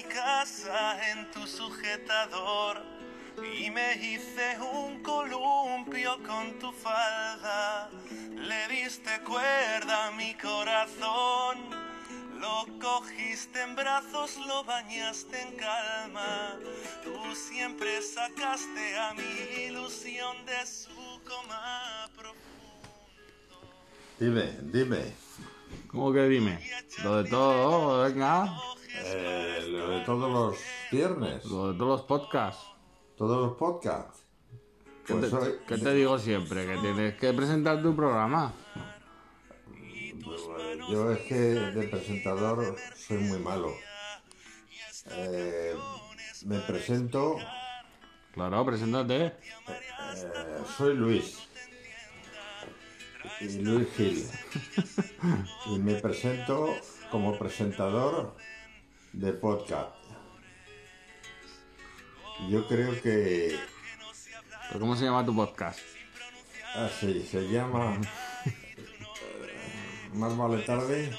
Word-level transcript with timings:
mi 0.00 0.08
casa 0.08 0.98
en 1.10 1.30
tu 1.30 1.46
sujetador 1.46 2.82
y 3.58 3.70
me 3.70 3.94
hice 3.94 4.58
un 4.60 5.02
columpio 5.02 6.18
con 6.26 6.58
tu 6.58 6.72
falda. 6.72 7.90
Le 8.34 8.68
diste 8.68 9.20
cuerda 9.24 10.06
a 10.06 10.10
mi 10.12 10.34
corazón. 10.34 11.58
Lo 12.38 12.66
cogiste 12.80 13.60
en 13.60 13.76
brazos, 13.76 14.38
lo 14.46 14.64
bañaste 14.64 15.42
en 15.42 15.56
calma. 15.56 16.58
Tú 17.04 17.34
siempre 17.34 18.00
sacaste 18.00 18.98
a 18.98 19.12
mi 19.12 19.64
ilusión 19.66 20.46
de 20.46 20.66
su 20.66 21.20
coma 21.28 22.08
profundo. 22.16 22.40
Dime, 24.18 24.56
dime. 24.62 25.12
¿Cómo 25.88 26.12
que 26.12 26.22
dime? 26.28 26.58
Lo 27.02 27.22
de 27.22 27.30
todo, 27.30 28.04
venga. 28.04 28.56
Eh, 29.02 29.49
lo 29.80 29.88
de 29.90 30.00
todos 30.04 30.30
los 30.30 30.56
viernes, 30.92 31.44
Lo 31.46 31.72
de 31.72 31.78
todos 31.78 31.88
los 32.00 32.02
podcasts. 32.02 32.64
todos 33.16 33.48
los 33.48 33.56
podcasts. 33.56 34.24
¿Qué, 35.06 35.14
Pues 35.14 35.30
te, 35.30 35.36
hoy- 35.36 35.54
qué 35.66 35.78
te 35.78 35.94
digo 35.94 36.18
siempre? 36.18 36.66
Que 36.66 36.76
tienes 36.78 37.14
que 37.16 37.32
presentar 37.32 37.82
tu 37.82 37.94
programa. 37.96 38.52
Yo 40.90 41.10
es 41.12 41.20
que 41.20 41.34
de 41.34 41.88
presentador 41.88 42.76
soy 42.94 43.18
muy 43.18 43.38
malo. 43.38 43.72
Eh, 45.12 45.74
me 46.46 46.58
presento, 46.60 47.36
Claro, 48.34 48.64
preséntate. 48.64 49.26
eh, 49.26 49.34
soy 50.76 50.94
Luis. 50.94 51.38
Y 53.40 53.58
Luis 53.58 53.88
Gil. 53.96 54.24
Y 55.66 55.78
me 55.78 55.94
presento 55.96 56.74
como 57.10 57.38
presentador 57.38 58.34
de 59.12 59.32
podcast. 59.32 59.94
Yo 62.48 62.66
creo 62.68 63.00
que 63.02 63.58
¿Pero 64.68 64.80
¿Cómo 64.80 64.96
se 64.96 65.04
llama 65.04 65.24
tu 65.24 65.34
podcast? 65.34 65.80
así 66.74 67.26
se 67.26 67.48
llama 67.48 68.00
eh, 68.46 70.10
Más 70.14 70.36
vale 70.36 70.58
tarde 70.62 71.10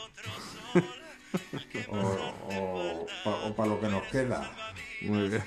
o, 1.89 3.05
para 3.55 3.69
lo 3.69 3.79
que 3.79 3.87
nos 3.87 4.03
queda. 4.03 4.51
Muy 5.01 5.29
bien. 5.29 5.43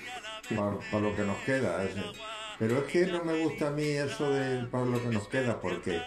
para, 0.90 1.00
lo 1.00 1.16
que 1.16 1.22
nos 1.22 1.38
queda. 1.38 1.86
Pero 2.58 2.78
es 2.78 2.84
que 2.84 3.06
no 3.06 3.24
me 3.24 3.42
gusta 3.42 3.68
a 3.68 3.70
mí 3.70 3.84
eso 3.84 4.30
de 4.30 4.66
para 4.66 4.84
lo 4.84 5.02
que 5.02 5.08
nos 5.08 5.28
queda, 5.28 5.60
porque 5.60 6.02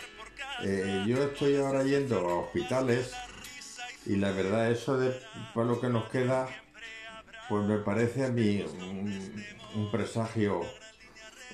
eh, 0.64 1.04
yo 1.08 1.24
estoy 1.24 1.56
ahora 1.58 1.84
yendo 1.84 2.20
a 2.20 2.40
hospitales 2.42 3.14
y 4.08 4.16
la 4.16 4.32
verdad 4.32 4.72
eso 4.72 4.98
de 4.98 5.20
para 5.54 5.68
lo 5.68 5.82
que 5.82 5.90
nos 5.90 6.10
queda, 6.10 6.48
pues 7.50 7.66
me 7.66 7.78
parece 7.78 8.26
a 8.26 8.30
mí 8.30 8.64
un, 8.82 9.44
un 9.76 9.92
presagio 9.92 10.62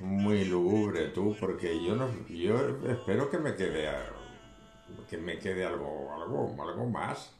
muy 0.01 0.45
lúgubre, 0.45 1.09
tú, 1.09 1.35
porque 1.39 1.83
yo 1.83 1.95
no, 1.95 2.09
yo 2.29 2.55
espero 2.87 3.29
que 3.29 3.37
me 3.37 3.55
quede, 3.55 3.89
que 5.09 5.17
me 5.17 5.39
quede 5.39 5.65
algo, 5.65 6.13
algo, 6.13 6.55
algo 6.61 6.89
más. 6.89 7.31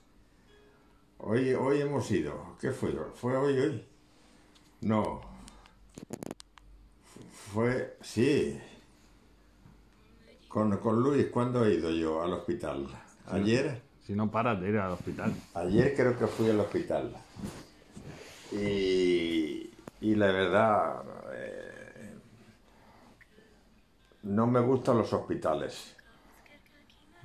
Hoy, 1.20 1.54
hoy 1.54 1.82
hemos 1.82 2.10
ido. 2.12 2.58
¿Qué 2.60 2.72
fue? 2.72 2.94
¿Fue 3.16 3.38
hoy, 3.38 3.58
hoy? 3.58 3.86
No. 4.82 5.22
Fue, 7.54 7.98
sí. 8.02 8.60
Con, 10.48 10.78
con 10.78 11.02
Luis, 11.02 11.28
¿cuándo 11.28 11.66
he 11.66 11.76
ido 11.76 11.92
yo 11.92 12.22
al 12.22 12.34
hospital? 12.34 12.88
Ayer. 13.28 13.93
Si 14.06 14.14
no 14.14 14.30
paras 14.30 14.60
de 14.60 14.70
ir 14.70 14.78
al 14.78 14.92
hospital. 14.92 15.34
Ayer 15.54 15.96
creo 15.96 16.18
que 16.18 16.28
fui 16.28 16.50
al 16.50 16.60
hospital. 16.60 17.16
Y, 18.52 19.72
y 20.02 20.16
la 20.16 20.28
verdad, 20.28 21.04
eh, 21.34 22.14
no 24.24 24.48
me 24.48 24.60
gustan 24.60 24.98
los 24.98 25.14
hospitales. 25.14 25.96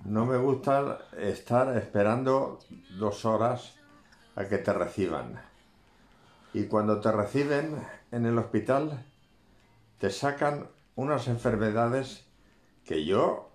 No 0.05 0.25
me 0.25 0.37
gusta 0.37 0.99
estar 1.19 1.77
esperando 1.77 2.61
dos 2.99 3.25
horas 3.25 3.75
a 4.37 4.47
que 4.47 4.59
te 4.59 4.72
reciban. 4.72 5.41
Y 6.55 6.65
cuando 6.65 7.00
te 7.00 7.10
reciben 7.10 7.77
en 8.12 8.25
el 8.25 8.39
hospital, 8.39 9.05
te 9.99 10.10
sacan 10.10 10.69
unas 10.95 11.28
enfermedades 11.28 12.25
que 12.84 13.05
yo, 13.05 13.47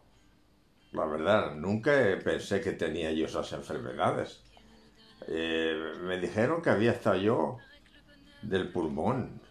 la 0.94 1.06
verdad, 1.06 1.56
nunca 1.56 1.92
pensé 2.24 2.62
que 2.62 2.74
tenía 2.74 3.12
yo 3.12 3.26
esas 3.26 3.52
enfermedades. 3.54 4.42
Eh, 5.28 5.94
me 6.04 6.20
dijeron 6.20 6.62
que 6.62 6.70
había 6.70 6.92
estado 6.92 7.18
yo 7.18 7.60
del 8.42 8.72
pulmón, 8.72 9.42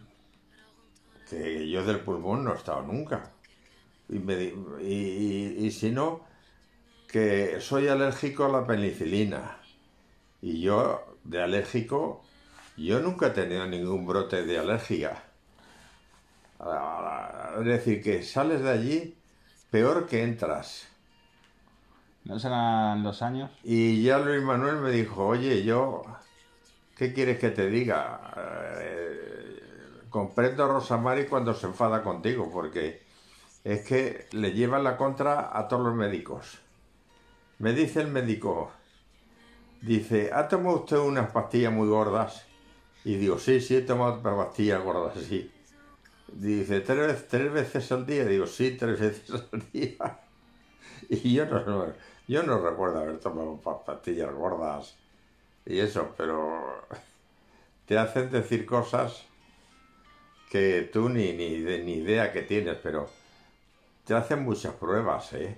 que 1.29 1.69
yo 1.69 1.83
del 1.83 1.99
pulmón 2.01 2.43
no 2.43 2.53
he 2.53 2.57
estado 2.57 2.81
nunca. 2.83 3.31
Y, 4.09 4.19
me 4.19 4.35
y- 4.81 5.55
y- 5.59 5.71
si 5.71 5.91
no, 5.91 6.21
que 7.07 7.59
soy 7.61 7.87
alérgico 7.87 8.45
a 8.45 8.49
la 8.49 8.67
penicilina. 8.67 9.57
Y 10.41 10.61
yo, 10.61 11.17
de 11.23 11.41
alérgico, 11.41 12.23
yo 12.77 12.99
nunca 12.99 13.27
he 13.27 13.31
tenido 13.31 13.65
ningún 13.67 14.05
brote 14.05 14.45
de 14.45 14.59
alergia. 14.59 15.23
Es 17.59 17.65
decir, 17.65 18.01
que 18.01 18.23
sales 18.23 18.61
de 18.61 18.69
allí 18.71 19.17
peor 19.69 20.07
que 20.07 20.23
entras. 20.23 20.87
¿No 22.25 22.39
serán 22.39 23.03
los 23.03 23.21
años? 23.21 23.51
Y 23.63 24.01
ya 24.03 24.17
Luis 24.17 24.41
Manuel 24.41 24.77
me 24.77 24.91
dijo, 24.91 25.25
oye, 25.27 25.63
yo, 25.63 26.03
¿qué 26.95 27.13
quieres 27.13 27.37
que 27.37 27.49
te 27.49 27.69
diga? 27.69 28.33
Eh, 28.79 29.59
comprendo 30.09 30.63
a 30.63 30.67
Rosamari 30.67 31.25
cuando 31.25 31.53
se 31.53 31.67
enfada 31.67 32.01
contigo, 32.01 32.49
porque 32.51 33.03
es 33.63 33.85
que 33.85 34.27
le 34.31 34.53
llevan 34.53 34.83
la 34.83 34.95
contra 34.95 35.57
a 35.57 35.67
todos 35.67 35.83
los 35.83 35.95
médicos. 35.95 36.59
Me 37.59 37.73
dice 37.73 38.01
el 38.01 38.07
médico, 38.07 38.71
dice, 39.81 40.31
¿ha 40.33 40.47
tomado 40.47 40.77
usted 40.77 40.97
unas 40.97 41.31
pastillas 41.31 41.73
muy 41.73 41.87
gordas? 41.87 42.45
Y 43.03 43.15
digo, 43.15 43.37
sí, 43.37 43.59
sí, 43.59 43.75
he 43.75 43.81
tomado 43.81 44.21
pastillas 44.21 44.81
gordas, 44.81 45.17
sí. 45.17 45.51
Dice, 46.31 46.79
¿tres, 46.81 47.27
tres 47.27 47.51
veces 47.51 47.91
al 47.91 48.05
día? 48.05 48.25
Digo, 48.25 48.47
sí, 48.47 48.77
tres 48.79 48.99
veces 48.99 49.43
al 49.51 49.71
día. 49.71 50.19
Y 51.09 51.33
yo 51.33 51.45
no, 51.45 51.93
yo 52.27 52.43
no 52.43 52.59
recuerdo 52.59 52.99
haber 52.99 53.19
tomado 53.19 53.57
pa- 53.57 53.83
pastillas 53.83 54.33
gordas 54.33 54.95
y 55.65 55.79
eso, 55.79 56.13
pero 56.17 56.87
te 57.87 57.97
hacen 57.97 58.31
decir 58.31 58.65
cosas 58.65 59.25
que 60.51 60.89
tú 60.93 61.09
ni, 61.09 61.33
ni, 61.33 61.59
ni 61.59 61.93
idea 61.95 62.31
que 62.31 62.43
tienes, 62.43 62.77
pero 62.83 63.09
te 64.05 64.13
hacen 64.13 64.43
muchas 64.43 64.73
pruebas, 64.75 65.33
¿eh? 65.33 65.57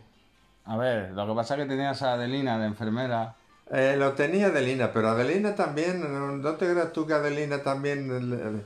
A 0.66 0.78
ver, 0.78 1.12
lo 1.12 1.28
que 1.28 1.34
pasa 1.36 1.56
es 1.56 1.62
que 1.62 1.68
tenías 1.70 2.02
a 2.02 2.14
Adelina 2.14 2.58
de 2.58 2.66
enfermera. 2.68 3.36
Eh, 3.72 3.96
lo 3.98 4.14
tenía 4.14 4.48
Adelina, 4.48 4.92
pero 4.92 5.10
Adelina 5.10 5.56
también, 5.56 6.02
no, 6.42 6.56
te 6.56 6.72
creas 6.72 6.94
tú 6.94 7.06
que 7.06 7.14
Adelina 7.14 7.62
también 7.62 8.10
eh, 8.12 8.64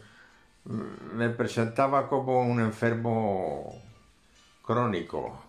me 1.13 1.29
presentaba 1.29 2.07
como 2.07 2.41
un 2.41 2.59
enfermo 2.59 3.81
crónico. 4.63 5.41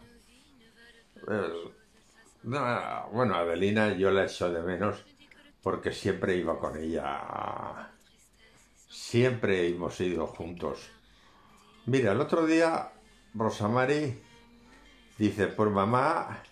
Eh, 1.28 1.72
no, 2.42 3.08
bueno, 3.12 3.34
Adelina 3.34 3.92
yo 3.94 4.10
la 4.10 4.24
echo 4.24 4.50
de 4.50 4.62
menos 4.62 5.04
porque 5.62 5.92
siempre 5.92 6.36
iba 6.36 6.58
con 6.58 6.76
ella. 6.76 7.90
Siempre 8.88 9.68
hemos 9.68 10.00
ido 10.00 10.26
juntos. 10.26 10.90
Mira, 11.86 12.12
el 12.12 12.20
otro 12.20 12.46
día 12.46 12.92
Rosamari 13.34 14.18
dice, 15.18 15.48
pues 15.48 15.70
mamá, 15.70 16.42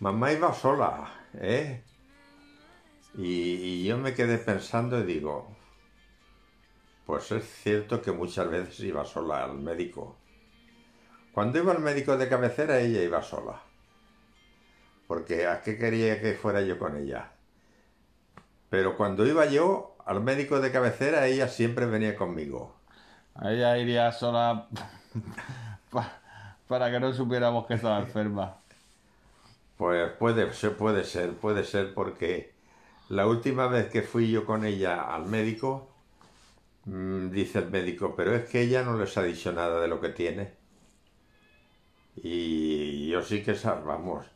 mamá 0.00 0.32
iba 0.32 0.52
sola, 0.54 1.26
¿eh? 1.34 1.82
Y, 3.16 3.24
y 3.24 3.84
yo 3.84 3.98
me 3.98 4.14
quedé 4.14 4.38
pensando 4.38 5.00
y 5.00 5.04
digo, 5.04 5.54
pues 7.06 7.30
es 7.32 7.44
cierto 7.44 8.00
que 8.00 8.12
muchas 8.12 8.48
veces 8.48 8.80
iba 8.80 9.04
sola 9.04 9.44
al 9.44 9.58
médico. 9.58 10.16
Cuando 11.32 11.58
iba 11.58 11.72
al 11.72 11.80
médico 11.80 12.16
de 12.16 12.28
cabecera 12.28 12.80
ella 12.80 13.02
iba 13.02 13.22
sola. 13.22 13.71
Porque 15.12 15.46
¿a 15.46 15.62
qué 15.62 15.78
quería 15.78 16.20
que 16.22 16.34
fuera 16.34 16.62
yo 16.62 16.78
con 16.78 16.96
ella? 16.96 17.22
Pero 18.70 18.96
cuando 18.96 19.24
iba 19.26 19.46
yo 19.46 19.94
al 20.04 20.20
médico 20.20 20.60
de 20.60 20.72
cabecera 20.72 21.26
ella 21.28 21.46
siempre 21.48 21.86
venía 21.86 22.16
conmigo. 22.16 22.74
Ella 23.42 23.76
iría 23.78 24.12
sola 24.12 24.68
pa- 25.90 26.20
para 26.66 26.90
que 26.90 27.00
no 27.00 27.12
supiéramos 27.12 27.66
que 27.66 27.74
estaba 27.74 27.98
enferma. 28.00 28.56
Pues 29.76 30.10
puede 30.18 30.52
ser, 30.54 30.76
puede 30.76 31.04
ser, 31.04 31.34
puede 31.34 31.64
ser 31.64 31.92
porque 31.94 32.54
la 33.08 33.26
última 33.26 33.66
vez 33.68 33.88
que 33.90 34.02
fui 34.02 34.30
yo 34.30 34.44
con 34.46 34.64
ella 34.64 35.02
al 35.14 35.26
médico, 35.26 35.88
mm, 36.86 37.30
dice 37.30 37.60
el 37.60 37.70
médico, 37.70 38.14
pero 38.16 38.34
es 38.36 38.48
que 38.50 38.62
ella 38.62 38.82
no 38.84 38.98
les 38.98 39.16
ha 39.18 39.22
dicho 39.24 39.52
nada 39.52 39.80
de 39.80 39.88
lo 39.88 40.00
que 40.00 40.10
tiene. 40.10 40.54
Y 42.16 43.08
yo 43.10 43.22
sí 43.22 43.42
que 43.42 43.52
sab- 43.54 43.84
vamos, 43.84 44.26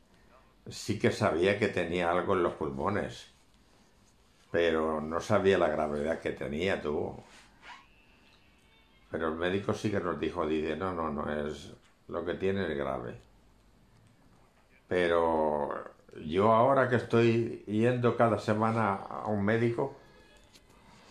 sí 0.69 0.99
que 0.99 1.11
sabía 1.11 1.59
que 1.59 1.69
tenía 1.69 2.11
algo 2.11 2.35
en 2.35 2.43
los 2.43 2.55
pulmones. 2.55 3.33
pero 4.51 5.01
no 5.01 5.21
sabía 5.21 5.59
la 5.59 5.69
gravedad 5.69 6.21
que 6.21 6.33
tenía 6.33 6.81
tú. 6.81 7.15
Pero 9.11 9.29
el 9.29 9.35
médico 9.37 9.73
sí 9.73 9.91
que 9.91 10.01
nos 10.01 10.19
dijo, 10.21 10.47
dice, 10.47 10.77
no, 10.77 10.93
no, 10.93 11.11
no, 11.11 11.31
es 11.33 11.73
lo 12.09 12.25
que 12.25 12.35
tiene 12.35 12.71
es 12.71 12.77
grave. 12.77 13.21
Pero 14.89 15.85
yo 16.25 16.53
ahora 16.53 16.89
que 16.89 16.97
estoy 16.97 17.65
yendo 17.67 18.17
cada 18.17 18.39
semana 18.39 18.95
a 18.95 19.27
un 19.27 19.45
médico, 19.45 19.97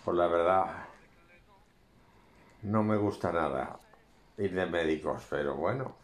pues 0.04 0.18
la 0.18 0.28
verdad 0.28 0.86
no 2.64 2.84
me 2.84 2.98
gusta 2.98 3.32
nada 3.32 3.80
ir 4.38 4.54
de 4.54 4.66
médicos, 4.66 5.26
pero 5.30 5.56
bueno, 5.56 5.96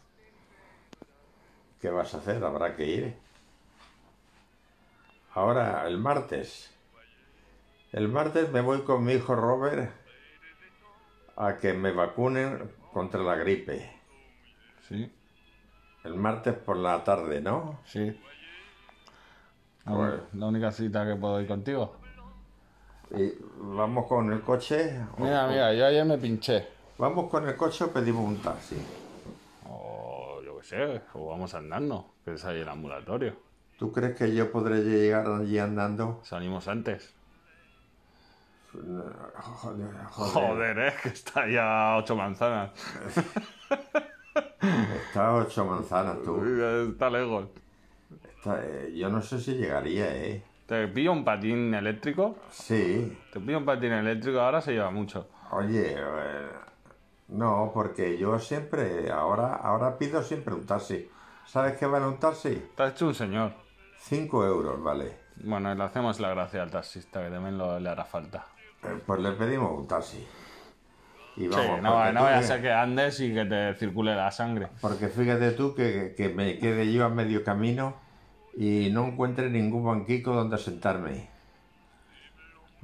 ¿qué 1.80 1.90
vas 1.90 2.14
a 2.14 2.18
hacer? 2.18 2.42
Habrá 2.44 2.74
que 2.76 2.86
ir. 2.86 3.16
Ahora, 5.34 5.86
el 5.86 5.98
martes. 5.98 6.70
El 7.92 8.08
martes 8.08 8.50
me 8.50 8.60
voy 8.60 8.82
con 8.82 9.04
mi 9.04 9.14
hijo 9.14 9.34
Robert 9.34 9.90
a 11.36 11.56
que 11.58 11.72
me 11.72 11.92
vacunen 11.92 12.70
contra 12.92 13.20
la 13.22 13.36
gripe. 13.36 13.90
Sí, 14.88 15.10
El 16.04 16.14
martes 16.16 16.54
por 16.54 16.76
la 16.76 17.02
tarde, 17.04 17.40
¿no? 17.40 17.78
sí. 17.84 18.18
La, 19.84 19.92
Bueno. 19.92 20.16
la 20.34 20.46
única 20.46 20.70
cita 20.70 21.04
que 21.06 21.16
puedo 21.16 21.40
ir 21.40 21.48
contigo. 21.48 21.96
Y 23.10 23.32
vamos 23.56 24.06
con 24.06 24.32
el 24.32 24.40
coche. 24.42 24.96
Mira, 25.18 25.46
mira, 25.48 25.72
yo 25.74 25.86
ayer 25.86 26.04
me 26.04 26.18
pinché. 26.18 26.68
Vamos 26.98 27.28
con 27.30 27.48
el 27.48 27.56
coche 27.56 27.84
o 27.84 27.90
pedimos 27.92 28.24
un 28.26 28.38
taxi. 28.40 28.76
O 29.68 30.40
yo 30.44 30.58
qué 30.58 30.64
sé, 30.64 31.02
o 31.14 31.26
vamos 31.30 31.52
andando, 31.54 32.12
que 32.24 32.34
es 32.34 32.44
ahí 32.44 32.60
el 32.60 32.68
ambulatorio. 32.68 33.34
¿Tú 33.78 33.92
crees 33.92 34.16
que 34.16 34.34
yo 34.34 34.50
podré 34.52 34.82
llegar 34.82 35.26
allí 35.26 35.58
andando? 35.58 36.20
Salimos 36.24 36.68
antes. 36.68 37.14
Joder, 38.72 39.92
joder. 40.10 40.32
Joder, 40.32 40.78
eh, 40.78 40.92
que 41.02 41.08
está 41.10 41.46
ya 41.46 41.92
a 41.92 41.96
ocho 41.98 42.16
manzanas. 42.16 42.70
Está 45.06 45.28
a 45.28 45.34
ocho 45.34 45.64
manzanas 45.66 46.22
tú. 46.22 46.42
Está 46.90 47.10
lejos. 47.10 47.48
Está- 48.36 48.60
eh, 48.64 48.92
yo 48.96 49.08
no 49.10 49.20
sé 49.20 49.38
si 49.40 49.54
llegaría, 49.54 50.14
¿eh? 50.16 50.42
Te 50.66 50.88
pillo 50.88 51.12
un 51.12 51.24
patín 51.24 51.74
eléctrico. 51.74 52.36
Sí. 52.50 53.18
Te 53.32 53.40
pillo 53.40 53.58
un 53.58 53.64
patín 53.64 53.92
eléctrico, 53.92 54.40
ahora 54.40 54.60
se 54.60 54.72
lleva 54.72 54.90
mucho. 54.90 55.28
Oye, 55.50 55.94
eh, 55.98 56.48
no, 57.28 57.70
porque 57.74 58.16
yo 58.16 58.38
siempre, 58.38 59.10
ahora, 59.10 59.54
ahora 59.56 59.98
pido 59.98 60.22
siempre 60.22 60.54
un 60.54 60.64
taxi. 60.64 61.10
¿Sabes 61.44 61.76
qué 61.76 61.84
vale 61.86 62.06
un 62.06 62.18
taxi? 62.18 62.70
Te 62.74 62.82
has 62.84 62.92
hecho 62.92 63.08
un 63.08 63.14
señor. 63.14 63.52
Cinco 64.04 64.44
euros, 64.44 64.82
vale. 64.82 65.12
Bueno, 65.36 65.74
le 65.74 65.82
hacemos 65.82 66.20
la 66.20 66.30
gracia 66.30 66.62
al 66.62 66.70
taxista, 66.70 67.22
que 67.24 67.30
también 67.30 67.56
lo- 67.56 67.78
le 67.78 67.88
hará 67.88 68.04
falta. 68.04 68.46
Eh, 68.84 69.00
Pues 69.06 69.20
le 69.20 69.32
pedimos 69.32 69.72
un 69.78 69.86
taxi. 69.86 70.26
Y 71.36 71.40
Sí, 71.44 71.48
vamos, 71.48 71.82
no, 71.82 71.94
porque 71.94 72.12
no 72.12 72.18
tú 72.20 72.24
vaya 72.24 72.36
a 72.36 72.40
que- 72.40 72.46
ser 72.46 72.60
que 72.62 72.72
andes 72.72 73.20
y 73.20 73.32
que 73.32 73.44
te 73.46 73.74
circule 73.74 74.14
la 74.14 74.30
sangre. 74.30 74.68
Porque 74.80 75.08
fíjate 75.08 75.52
tú 75.52 75.74
que, 75.74 76.14
que 76.16 76.28
me 76.28 76.58
quede 76.58 76.92
yo 76.92 77.06
a 77.06 77.08
medio 77.08 77.42
camino 77.42 77.94
y 78.54 78.90
no 78.92 79.06
encuentre 79.06 79.48
ningún 79.48 79.84
banquico 79.86 80.34
donde 80.34 80.58
sentarme. 80.58 81.30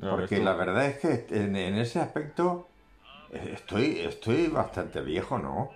Porque 0.01 0.39
la 0.39 0.55
verdad 0.55 0.87
es 0.87 0.99
que 0.99 1.27
en, 1.31 1.57
en 1.57 1.75
ese 1.77 2.01
aspecto 2.01 2.69
eh, 3.33 3.51
estoy, 3.55 3.99
estoy 4.01 4.47
bastante 4.47 5.01
viejo, 5.03 5.39
¿no? 5.39 5.73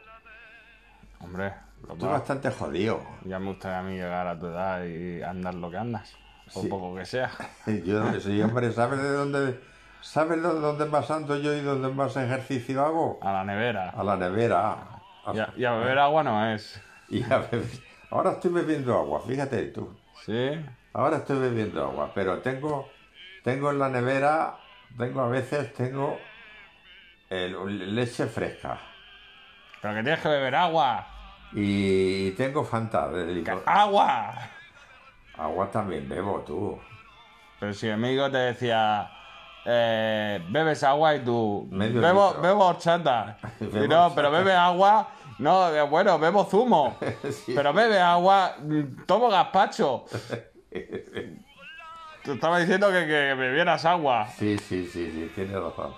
Hombre, 1.21 1.53
Estoy 1.83 1.97
papá, 1.99 2.13
bastante 2.13 2.51
jodido. 2.51 3.03
ya 3.25 3.39
me 3.39 3.47
gustaría 3.47 3.79
a 3.79 3.83
mí 3.83 3.95
llegar 3.95 4.27
a 4.27 4.39
tu 4.39 4.47
edad 4.47 4.85
y 4.85 5.23
andar 5.23 5.55
lo 5.55 5.71
que 5.71 5.77
andas. 5.79 6.17
O 6.55 6.63
Sí. 6.63 6.69
poco 6.69 6.95
que 6.95 7.05
sea. 7.05 7.31
Yo, 7.85 8.21
sí, 8.21 8.41
hombre, 8.43 8.73
¿sabes 8.73 9.03
de 9.03 9.11
dónde, 9.11 9.61
sabes 10.01 10.43
de 10.43 10.49
dónde 10.49 10.85
más 10.87 11.11
ando 11.11 11.37
yo 11.39 11.55
y 11.55 11.61
dónde 11.61 11.89
más 11.89 12.17
ejercicio 12.17 12.85
hago? 12.85 13.19
A 13.23 13.33
la 13.33 13.45
nevera. 13.45 13.91
A 13.91 14.03
la 14.05 14.17
nevera. 14.17 14.73
A- 15.25 15.33
Y 15.35 15.39
a, 15.39 15.53
y 15.57 15.65
a 15.65 15.73
beber 15.73 15.99
agua 15.99 16.23
no 16.23 16.53
es. 16.53 16.81
y 17.09 17.23
a 17.25 17.39
beber. 17.39 17.67
Ahora 18.11 18.33
estoy 18.33 18.51
bebiendo 18.53 18.95
agua, 18.97 19.23
fíjate 19.27 19.67
tú. 19.67 19.97
¿Sí? 20.27 20.51
Ahora 20.93 21.19
estoy 21.19 21.39
bebiendo 21.39 21.83
agua, 21.85 22.13
pero 22.15 22.41
tengo, 22.41 22.89
tengo 23.43 23.71
en 23.71 23.79
la 23.79 23.89
nevera, 23.89 24.57
tengo 24.99 25.23
a 25.23 25.29
veces, 25.29 25.73
tengo 25.73 26.19
el- 27.31 27.95
leche 27.95 28.27
fresca 28.27 28.79
Pero 29.81 29.95
que 29.95 30.03
tienes 30.03 30.21
que 30.21 30.29
beber 30.29 30.55
agua. 30.55 31.07
Y 31.55 32.31
tengo 32.33 32.65
Fanta. 32.65 33.11
¡Agua! 33.67 34.35
Agua 35.37 35.71
también 35.71 36.09
bebo, 36.09 36.41
tú. 36.41 36.79
Pero 37.61 37.73
si 37.75 37.87
médico 37.89 38.31
te 38.31 38.39
decía, 38.39 39.11
eh, 39.65 40.45
bebes 40.49 40.83
agua 40.83 41.15
y 41.15 41.21
tú, 41.21 41.69
Medio 41.71 42.01
bebo, 42.01 42.27
litro. 42.29 42.43
bebo 42.43 42.67
horchata. 42.67 43.39
Y 43.61 43.65
Bebo 43.67 43.87
no, 43.87 44.01
horchata. 44.05 44.15
pero 44.15 44.31
bebe 44.31 44.53
agua, 44.55 45.09
no, 45.39 45.69
eh, 45.75 45.83
bueno, 45.83 46.19
bebo 46.19 46.45
zumo. 46.45 46.97
Sí. 47.31 47.53
Pero 47.55 47.73
bebe 47.73 48.01
agua, 48.01 48.57
tomo 49.07 49.29
gazpacho. 49.29 50.05
Te 50.71 52.33
estaba 52.35 52.59
diciendo 52.61 52.89
que, 52.91 53.05
que 53.07 53.35
bebieras 53.35 53.85
agua. 53.85 54.29
Sí, 54.29 54.57
sí, 54.59 54.87
sí, 54.87 55.11
sí, 55.11 55.33
tienes 55.35 55.55
razón. 55.61 55.93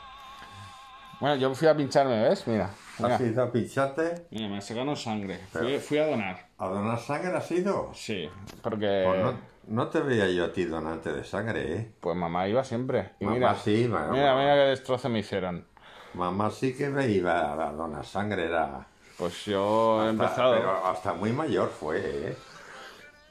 Bueno, 1.20 1.37
yo 1.37 1.55
fui 1.55 1.69
a 1.69 1.76
pincharme, 1.76 2.22
¿ves? 2.22 2.46
Mira. 2.46 2.70
Mira, 2.99 3.14
¿Has 3.16 3.20
ido 3.20 3.43
a 3.43 3.50
pincharte? 3.52 4.26
Mira, 4.31 4.49
me 4.49 4.61
sacaron 4.61 4.96
sangre. 4.96 5.38
Fui, 5.50 5.78
fui 5.78 5.99
a 5.99 6.06
donar. 6.06 6.49
¿A 6.58 6.69
donar 6.69 6.99
sangre 6.99 7.37
has 7.37 7.50
ido? 7.50 7.90
Sí, 7.94 8.28
porque 8.62 9.05
Pues 9.06 9.22
no, 9.22 9.38
no 9.69 9.88
te 9.88 10.00
veía 10.00 10.28
yo 10.31 10.44
a 10.44 10.52
ti 10.52 10.64
donante 10.64 11.12
de 11.12 11.25
sangre, 11.25 11.75
¿eh? 11.76 11.93
pues 12.00 12.16
mamá 12.16 12.46
iba 12.49 12.62
siempre. 12.64 13.12
Y 13.20 13.25
Mamá 13.25 13.34
mira, 13.37 13.55
sí, 13.56 13.88
mamá. 13.88 14.12
mira, 14.12 14.34
mira 14.37 14.55
qué 14.55 14.61
destrozo 14.70 15.08
me 15.08 15.20
hicieron. 15.20 15.66
Mamá 16.14 16.50
sí 16.50 16.75
que 16.76 16.88
me 16.88 17.08
iba 17.08 17.52
a 17.52 17.72
donar 17.72 18.05
sangre, 18.05 18.44
era... 18.46 18.87
Pues 19.19 19.44
yo 19.46 19.99
he 20.05 20.10
hasta- 20.10 20.10
empezado. 20.25 20.55
Pero 20.56 20.87
hasta 20.87 21.14
muy 21.14 21.32
mayor 21.32 21.70
fue, 21.70 21.99
¿eh? 22.31 22.37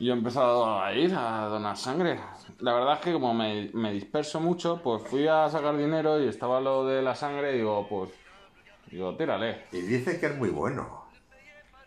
Yo 0.04 0.14
he 0.14 0.18
empezado 0.18 0.82
a 0.82 0.92
ir 0.94 1.16
a 1.16 1.46
donar 1.46 1.78
sangre. 1.78 2.20
La 2.60 2.74
verdad 2.74 2.96
es 2.96 3.00
que 3.00 3.14
como 3.14 3.34
me, 3.34 3.70
me 3.74 3.94
disperso 3.94 4.42
mucho, 4.42 4.82
pues 4.84 5.02
fui 5.04 5.28
a 5.30 5.48
sacar 5.50 5.78
dinero 5.78 6.20
y 6.22 6.28
estaba 6.28 6.60
lo 6.60 6.86
de 6.86 7.02
la 7.02 7.16
sangre 7.16 7.54
y 7.54 7.58
digo, 7.60 7.88
pues, 7.88 8.10
digo, 8.92 9.16
tírale. 9.16 9.64
Y 9.72 9.80
dice 9.80 10.20
que 10.20 10.26
es 10.26 10.36
muy 10.36 10.50
bueno. 10.50 11.06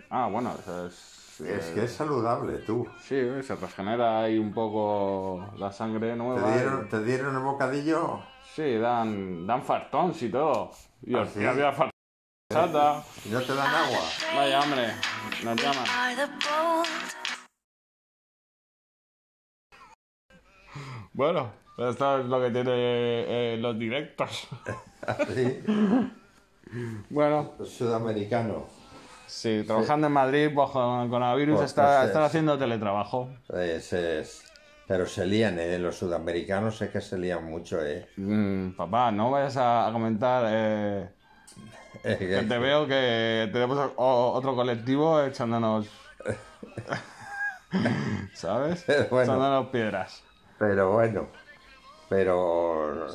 Ah, 0.08 0.28
bueno, 0.32 0.54
eso 0.58 0.86
es... 0.86 1.40
Es 1.42 1.66
eh, 1.68 1.72
que 1.74 1.84
es 1.84 1.92
saludable, 1.92 2.54
tú. 2.60 2.86
Sí, 3.02 3.20
se 3.42 3.54
regenera 3.54 4.22
ahí 4.22 4.38
un 4.38 4.54
poco 4.54 5.50
la 5.58 5.70
sangre 5.70 6.12
¿Te 6.12 6.16
nueva. 6.16 6.54
dieron, 6.54 6.86
y- 6.86 6.88
¿Te 6.88 7.04
dieron 7.04 7.36
el 7.36 7.42
bocadillo? 7.42 8.20
Sí, 8.54 8.78
dan, 8.78 9.46
dan 9.46 9.62
fartons 9.62 10.22
y 10.22 10.30
todo. 10.30 10.70
Y 11.02 11.14
¿Ah, 11.14 11.20
hostia, 11.20 11.42
sí? 11.42 11.46
había 11.46 11.72
fartón. 11.72 11.90
Chata. 12.50 13.02
¿Y 13.26 13.28
no 13.28 13.42
te 13.42 13.54
dan 13.54 13.74
agua? 13.74 13.98
Vaya, 14.34 14.60
hombre, 14.60 14.86
nos 15.44 15.56
llaman. 15.62 15.84
Bueno, 21.16 21.50
esto 21.78 22.20
es 22.20 22.26
lo 22.26 22.42
que 22.42 22.50
tiene 22.50 22.70
eh, 22.74 23.56
los 23.58 23.78
directos. 23.78 24.48
Sí. 25.32 25.62
Bueno, 27.10 27.52
Sudamericano. 27.64 28.66
sí, 29.28 29.62
trabajando 29.64 30.08
en 30.08 30.12
Madrid 30.12 30.46
el 30.46 30.54
coronavirus 30.54 31.58
Pues, 31.58 31.70
está, 31.70 31.98
pues, 31.98 32.06
están 32.08 32.22
es- 32.22 32.26
haciendo 32.28 32.58
teletrabajo. 32.58 33.28
Es, 33.48 33.92
es- 33.92 34.44
Pero 34.88 35.06
se 35.06 35.24
lían, 35.24 35.60
¿eh? 35.60 35.78
Los 35.78 35.96
sudamericanos 35.96 36.82
es 36.82 36.90
que 36.90 37.00
se 37.00 37.16
lían 37.18 37.44
mucho, 37.44 37.80
¿eh? 37.84 38.08
Mm, 38.16 38.70
papá, 38.72 39.12
no 39.12 39.30
vayas 39.30 39.56
a, 39.58 39.88
comentar 39.92 40.44
eh, 40.48 41.08
que 42.02 42.44
te 42.48 42.58
veo 42.58 42.88
que 42.88 43.48
tenemos 43.52 43.92
otro 43.96 44.56
colectivo 44.56 45.22
echándonos... 45.22 45.86
¿Sabes? 48.34 48.84
Bueno. 49.08 49.34
Echándonos 49.34 49.66
piedras. 49.68 50.24
Pero 50.58 50.92
bueno. 50.92 51.26
Pero... 52.08 53.06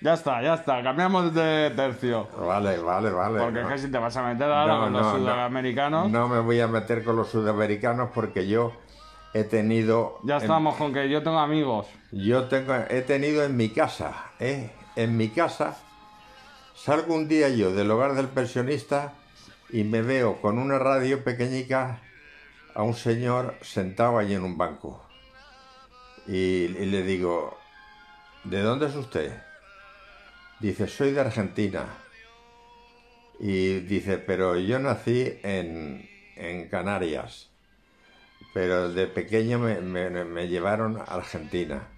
Ya 0.00 0.14
está, 0.14 0.40
ya 0.42 0.54
está, 0.54 0.80
cambiamos 0.82 1.34
de 1.34 1.72
tercio. 1.74 2.28
Vale, 2.38 2.78
vale, 2.78 3.10
vale. 3.10 3.38
Porque 3.40 3.60
no. 3.62 3.68
es 3.68 3.72
que 3.74 3.78
si 3.86 3.90
te 3.90 3.98
vas 3.98 4.16
a 4.16 4.22
meter 4.22 4.48
ahora 4.50 4.74
No, 4.74 4.80
con 4.84 4.92
los 4.92 5.02
no, 5.02 5.12
no. 5.12 5.18
sudamericanos, 5.18 6.10
No 6.10 6.28
me 6.28 6.38
voy 6.40 6.60
a 6.60 6.68
meter 6.68 7.02
con 7.02 7.16
los 7.16 7.28
sudamericanos 7.28 8.10
porque 8.14 8.46
yo 8.46 8.72
he 9.34 9.42
tenido... 9.44 10.18
ya 10.22 10.36
en- 10.36 10.42
estamos 10.42 10.76
con 10.76 10.92
que 10.92 11.08
yo 11.08 11.22
tengo 11.24 11.38
amigos. 11.40 11.86
Yo 12.12 12.44
tengo, 12.44 12.74
he 12.88 13.02
tenido 13.02 13.42
en 13.42 13.56
mi 13.56 13.70
casa, 13.70 14.12
¿eh? 14.38 14.70
En 14.94 15.16
mi 15.16 15.30
casa, 15.30 15.76
salgo 16.76 17.14
un 17.14 17.26
día 17.26 17.48
yo 17.48 17.72
del 17.72 17.90
hogar 17.90 18.14
del 18.14 18.28
pensionista 18.28 19.14
y 19.70 19.82
me 19.82 20.02
veo 20.02 20.40
con 20.40 20.58
una 20.58 20.78
radio 20.78 21.24
pequeñica 21.24 22.00
a 22.74 22.82
un 22.84 22.94
señor 22.94 23.56
sentado 23.62 24.18
allí 24.18 24.34
en 24.34 24.44
un 24.44 24.56
banco. 24.56 25.02
Y, 26.28 26.68
le 26.68 27.02
digo, 27.02 27.58
¿de 28.44 28.60
dónde 28.60 28.86
es 28.86 28.94
usted? 28.94 29.32
Dice, 30.60 30.86
soy 30.86 31.12
de 31.12 31.20
Argentina. 31.20 31.86
Y 33.40 33.80
dice, 33.80 34.18
pero 34.18 34.58
yo 34.58 34.78
nací 34.78 35.38
en, 35.42 36.06
en 36.36 36.68
Canarias. 36.68 37.48
Pero 38.52 38.92
de 38.92 39.06
pequeño 39.06 39.58
me, 39.58 39.80
me- 39.80 40.24
me 40.24 40.48
llevaron 40.48 40.98
a 40.98 41.04
Argentina. 41.04 41.88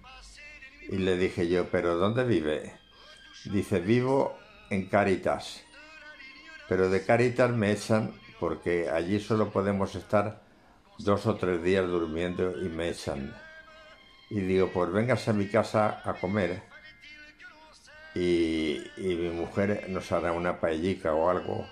Y 0.89 0.97
le 0.97 1.17
dije 1.17 1.49
yo, 1.49 1.69
¿pero 1.69 1.97
dónde 1.97 2.23
vive? 2.23 2.71
Dice, 3.45 3.79
vivo 3.81 4.37
en 4.69 4.85
Caritas. 4.87 5.61
Pero 6.69 6.89
de 6.89 7.03
Caritas 7.03 7.51
me 7.51 7.71
echan 7.71 8.13
porque 8.39 8.89
allí 8.89 9.19
solo 9.19 9.51
podemos 9.51 9.95
estar 9.95 10.41
dos 10.99 11.25
o 11.25 11.35
tres 11.35 11.61
días 11.63 11.85
durmiendo 11.87 12.53
y 12.61 12.69
me 12.69 12.89
echan. 12.89 13.33
Y 14.31 14.39
digo, 14.39 14.69
pues 14.69 14.89
vengas 14.93 15.27
a 15.27 15.33
mi 15.33 15.47
casa 15.47 16.01
a 16.05 16.13
comer 16.13 16.63
y, 18.15 18.81
y 18.95 19.15
mi 19.15 19.29
mujer 19.29 19.87
nos 19.89 20.09
hará 20.13 20.31
una 20.31 20.61
paellica 20.61 21.13
o 21.13 21.29
algo. 21.29 21.67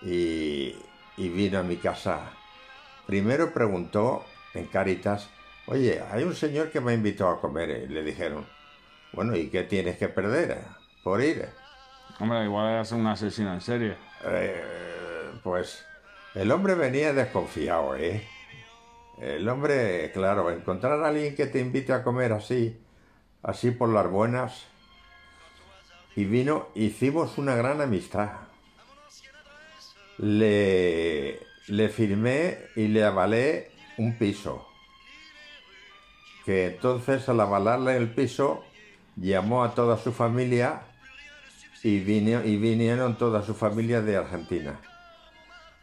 Y, 0.00 0.76
y 1.16 1.28
vino 1.28 1.58
a 1.58 1.64
mi 1.64 1.76
casa. 1.76 2.30
Primero 3.08 3.52
preguntó 3.52 4.24
en 4.54 4.66
Caritas, 4.66 5.28
oye, 5.66 6.00
hay 6.08 6.22
un 6.22 6.36
señor 6.36 6.70
que 6.70 6.80
me 6.80 6.94
invitó 6.94 7.28
a 7.28 7.40
comer. 7.40 7.88
Y 7.88 7.88
le 7.88 8.04
dijeron, 8.04 8.46
bueno, 9.12 9.34
¿y 9.34 9.48
qué 9.48 9.64
tienes 9.64 9.98
que 9.98 10.08
perder 10.08 10.62
por 11.02 11.20
ir? 11.20 11.48
Hombre, 12.20 12.44
igual 12.44 12.80
es 12.80 12.92
un 12.92 13.08
asesino 13.08 13.52
en 13.52 13.60
serie. 13.60 13.96
Eh, 14.24 14.62
pues 15.42 15.84
el 16.36 16.52
hombre 16.52 16.76
venía 16.76 17.12
desconfiado, 17.12 17.96
¿eh? 17.96 18.24
El 19.20 19.48
hombre, 19.48 20.10
claro, 20.12 20.50
encontrar 20.50 21.02
a 21.02 21.08
alguien 21.08 21.34
que 21.34 21.46
te 21.46 21.60
invite 21.60 21.92
a 21.92 22.02
comer 22.02 22.32
así, 22.32 22.78
así 23.42 23.70
por 23.70 23.88
las 23.88 24.10
buenas, 24.10 24.66
y 26.14 26.24
vino, 26.24 26.68
hicimos 26.74 27.38
una 27.38 27.54
gran 27.54 27.80
amistad. 27.80 28.30
Le, 30.18 31.40
le 31.68 31.88
firmé 31.88 32.58
y 32.74 32.88
le 32.88 33.04
avalé 33.04 33.70
un 33.98 34.16
piso. 34.18 34.66
Que 36.44 36.66
entonces 36.66 37.28
al 37.28 37.40
avalarle 37.40 37.96
el 37.96 38.10
piso 38.14 38.64
llamó 39.16 39.64
a 39.64 39.74
toda 39.74 39.98
su 39.98 40.12
familia 40.12 40.82
y, 41.82 41.96
y 41.96 42.56
vinieron 42.56 43.18
toda 43.18 43.42
su 43.42 43.54
familia 43.54 44.00
de 44.00 44.16
Argentina. 44.16 44.80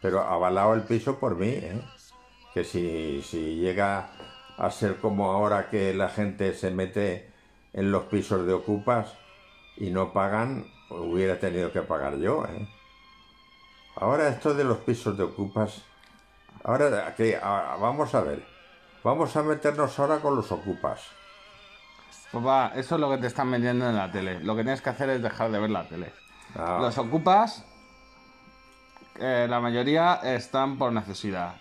Pero 0.00 0.20
avalado 0.20 0.74
el 0.74 0.82
piso 0.82 1.18
por 1.18 1.36
mí, 1.36 1.48
¿eh? 1.48 1.80
Que 2.54 2.64
si, 2.64 3.20
si 3.22 3.56
llega 3.56 4.10
a 4.56 4.70
ser 4.70 4.98
como 4.98 5.32
ahora 5.32 5.68
que 5.68 5.92
la 5.92 6.08
gente 6.08 6.54
se 6.54 6.70
mete 6.70 7.30
en 7.72 7.90
los 7.90 8.04
pisos 8.04 8.46
de 8.46 8.52
ocupas 8.52 9.12
y 9.76 9.90
no 9.90 10.12
pagan, 10.12 10.64
hubiera 10.90 11.38
tenido 11.40 11.72
que 11.72 11.82
pagar 11.82 12.16
yo. 12.18 12.44
¿eh? 12.46 12.68
Ahora 13.96 14.28
esto 14.28 14.54
de 14.54 14.62
los 14.62 14.78
pisos 14.78 15.18
de 15.18 15.24
ocupas, 15.24 15.82
ahora 16.62 17.12
que 17.16 17.38
vamos 17.42 18.14
a 18.14 18.20
ver, 18.20 18.44
vamos 19.02 19.36
a 19.36 19.42
meternos 19.42 19.98
ahora 19.98 20.20
con 20.20 20.36
los 20.36 20.52
ocupas. 20.52 21.02
Pues 22.30 22.44
va, 22.44 22.72
eso 22.74 22.94
es 22.96 23.00
lo 23.00 23.10
que 23.10 23.18
te 23.18 23.26
están 23.26 23.50
vendiendo 23.50 23.88
en 23.88 23.96
la 23.96 24.10
tele. 24.10 24.40
Lo 24.40 24.56
que 24.56 24.62
tienes 24.62 24.80
que 24.80 24.90
hacer 24.90 25.10
es 25.10 25.22
dejar 25.22 25.50
de 25.50 25.58
ver 25.60 25.70
la 25.70 25.88
tele. 25.88 26.12
Ah, 26.56 26.78
Los 26.80 26.98
ocupas, 26.98 27.64
eh, 29.20 29.46
la 29.48 29.60
mayoría 29.60 30.20
están 30.22 30.78
por 30.78 30.92
necesidad. 30.92 31.54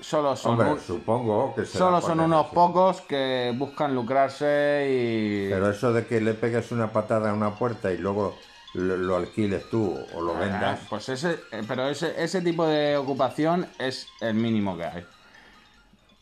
Solo 0.00 0.34
son, 0.36 0.52
hombre, 0.52 0.70
un- 0.72 0.78
supongo 0.80 1.54
que 1.54 1.64
solo 1.66 2.00
son 2.00 2.20
unos 2.20 2.46
pocos 2.48 3.00
que 3.02 3.52
buscan 3.56 3.94
lucrarse 3.94 4.86
y... 4.90 5.50
Pero 5.50 5.70
eso 5.70 5.92
de 5.92 6.06
que 6.06 6.20
le 6.20 6.34
pegues 6.34 6.72
una 6.72 6.92
patada 6.92 7.30
a 7.30 7.34
una 7.34 7.58
puerta 7.58 7.92
y 7.92 7.98
luego 7.98 8.38
lo, 8.72 8.96
lo 8.96 9.16
alquiles 9.16 9.68
tú 9.68 9.82
o 10.12 10.20
lo 10.22 10.34
Ah, 10.34 10.38
vendas, 10.40 10.80
Pues 10.88 11.08
ese, 11.08 11.32
eh, 11.52 11.62
pero 11.66 11.88
ese, 11.88 12.22
ese 12.22 12.40
tipo 12.42 12.66
de 12.66 12.96
ocupación 12.96 13.66
es 13.78 14.16
el 14.20 14.34
mínimo 14.34 14.76
que 14.76 14.84
hay. 14.84 15.06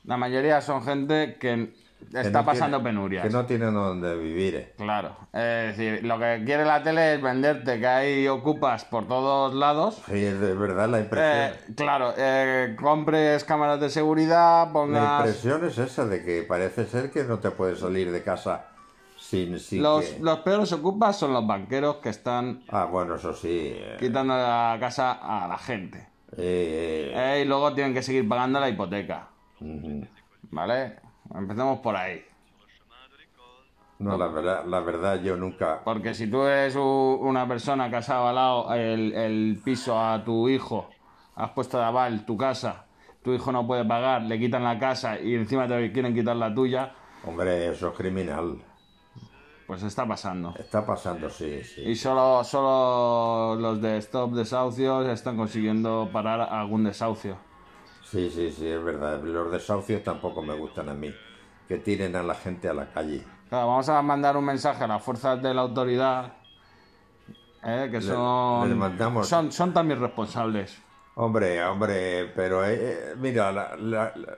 La 0.05 0.17
mayoría 0.17 0.61
son 0.61 0.83
gente 0.85 1.39
que 1.39 1.75
está 2.13 2.41
no 2.41 2.45
pasando 2.47 2.79
tiene- 2.79 2.91
penurias. 2.91 3.23
Que 3.25 3.31
no 3.31 3.45
tienen 3.47 3.75
donde 3.75 4.17
vivir. 4.17 4.55
eh. 4.55 4.75
Claro. 4.77 5.17
Es 5.33 5.77
decir, 5.77 6.05
lo 6.05 6.19
que 6.19 6.43
quiere 6.45 6.65
la 6.65 6.83
tele 6.83 7.15
es 7.15 7.23
venderte 7.23 7.79
que 7.79 7.87
hay 7.87 8.29
ocupas 8.29 8.85
por 8.85 9.07
todos 9.07 9.55
lados. 9.55 10.03
Sí, 10.07 10.25
es 10.25 10.41
de 10.41 10.55
verdad 10.55 10.89
la 10.89 11.01
impresión. 11.01 11.55
Eh, 11.69 11.75
claro, 11.77 12.15
eh, 12.17 12.77
compres 12.81 13.45
cámaras 13.45 13.81
de 13.81 13.91
seguridad, 13.91 14.67
La 14.67 14.73
pongas... 14.73 15.19
impresión 15.27 15.65
es 15.67 15.79
esa 15.79 16.07
de 16.07 16.25
que 16.25 16.43
parece 16.43 16.87
ser 16.87 17.11
que 17.11 17.25
no 17.25 17.39
te 17.39 17.51
puedes 17.51 17.81
salir 17.81 18.11
de 18.11 18.23
casa 18.23 18.67
sin, 19.19 19.59
sin 19.59 19.83
Los, 19.83 20.05
que- 20.07 20.21
los 20.21 20.39
peores 20.41 20.73
ocupas 20.73 21.19
son 21.19 21.33
los 21.33 21.47
banqueros 21.47 21.97
que 21.97 22.09
están 22.09 22.63
Ah, 22.69 22.85
bueno, 22.87 23.17
eso 23.17 23.35
sí. 23.35 23.73
eh, 23.75 23.97
quitando 23.99 24.35
la 24.35 24.77
casa 24.81 25.13
a 25.21 25.47
la 25.49 25.59
gente. 25.59 26.07
eh, 26.37 27.41
y 27.43 27.49
luego 27.49 27.75
tienen 27.75 27.93
que 27.95 28.03
seguir 28.03 28.29
pagando 28.29 28.61
la 28.61 28.69
hipoteca. 28.69 29.29
¿Vale? 30.51 30.97
Empecemos 31.35 31.81
por 31.81 31.97
ahí. 31.97 32.25
no, 33.99 34.17
la 34.17 34.29
verdad, 34.29 34.65
la 34.67 34.81
verdad 34.81 35.21
yo 35.23 35.37
nunca... 35.37 35.81
Porque 35.85 36.15
si 36.15 36.31
tú 36.31 36.43
eres 36.43 36.77
una 36.77 37.47
persona 37.49 37.91
que 37.91 37.97
has 37.97 38.09
avalado 38.11 38.73
el, 38.75 39.13
el 39.13 39.61
piso 39.65 39.99
a 39.99 40.23
tu 40.25 40.49
hijo, 40.49 40.89
has 41.35 41.51
puesto 41.51 41.79
de 41.79 41.85
aval 41.85 42.25
tu 42.25 42.37
casa, 42.37 42.87
tu 43.23 43.33
hijo 43.33 43.51
no 43.53 43.67
puede 43.67 43.85
pagar, 43.85 44.23
le 44.23 44.39
quitan 44.39 44.63
la 44.65 44.79
casa 44.79 45.19
y 45.21 45.35
encima 45.35 45.67
te 45.67 45.91
quieren 45.93 46.15
quitar 46.15 46.37
la 46.37 46.55
tuya, 46.55 46.93
Hombre, 47.27 47.69
eso 47.73 47.89
es 47.89 47.95
criminal. 47.97 48.63
pues 49.67 49.83
está 49.83 50.07
pasando. 50.07 50.55
Está 50.57 50.87
pasando, 50.87 51.29
sí, 51.29 51.63
sí. 51.65 51.83
Y 51.83 51.97
solo, 51.97 52.45
solo 52.45 53.61
los 53.61 53.83
de 53.83 53.99
Stop 53.99 54.33
Desahucios 54.35 55.09
están 55.09 55.37
consiguiendo 55.37 56.09
parar 56.13 56.41
algún 56.41 56.85
desahucio. 56.85 57.37
Sí, 58.11 58.31
sí, 58.31 58.51
sí, 58.51 58.67
es 58.67 58.83
verdad. 58.83 59.21
Los 59.23 59.53
desahucios 59.53 60.03
tampoco 60.03 60.43
me 60.43 60.55
gustan 60.55 60.89
a 60.89 60.95
mí. 60.95 61.15
Que 61.67 61.77
tiren 61.79 62.17
a 62.17 62.23
la 62.23 62.35
gente 62.35 62.69
a 62.69 62.73
la 62.75 62.91
calle. 62.91 63.25
Claro, 63.49 63.67
vamos 63.69 63.89
a 63.89 64.01
mandar 64.03 64.37
un 64.37 64.45
mensaje 64.45 64.85
a 64.85 64.87
las 64.87 65.03
fuerzas 65.03 65.43
de 65.43 65.53
la 65.53 65.63
autoridad, 65.63 66.33
eh, 67.65 67.89
que 67.91 68.01
son, 68.01 68.69
les 68.69 68.77
mandamos- 68.79 69.27
son, 69.29 69.53
son 69.53 69.73
también 69.73 70.01
responsables. 70.01 70.81
Hombre, 71.17 71.63
hombre, 71.65 72.27
pero 72.37 72.65
eh, 72.65 72.77
eh, 72.81 73.15
mira, 73.19 73.51
la, 73.51 73.75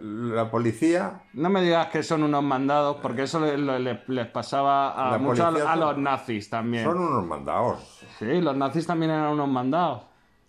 la- 0.01 0.51
policía, 0.51 1.25
No 1.35 1.51
me 1.51 1.61
digas 1.61 1.89
que 1.89 2.03
son 2.03 2.23
unos 2.23 2.43
mandados, 2.43 2.97
porque 3.03 3.25
eso 3.25 3.39
le- 3.39 3.59
le- 3.59 3.79
le- 3.79 4.03
les 4.07 4.27
pasaba 4.29 5.15
a 5.15 5.19
mucho 5.19 5.47
a, 5.47 5.77
los 5.77 5.99
nazis 5.99 6.49
también. 6.49 6.85
son 6.85 6.99
unos 6.99 7.27
mandados. 7.27 8.03
Sí, 8.19 8.41
los 8.41 8.57
nazis 8.57 8.87
también 8.87 9.11
eran 9.13 9.27
unos 9.33 9.49
mandados. 9.49 10.05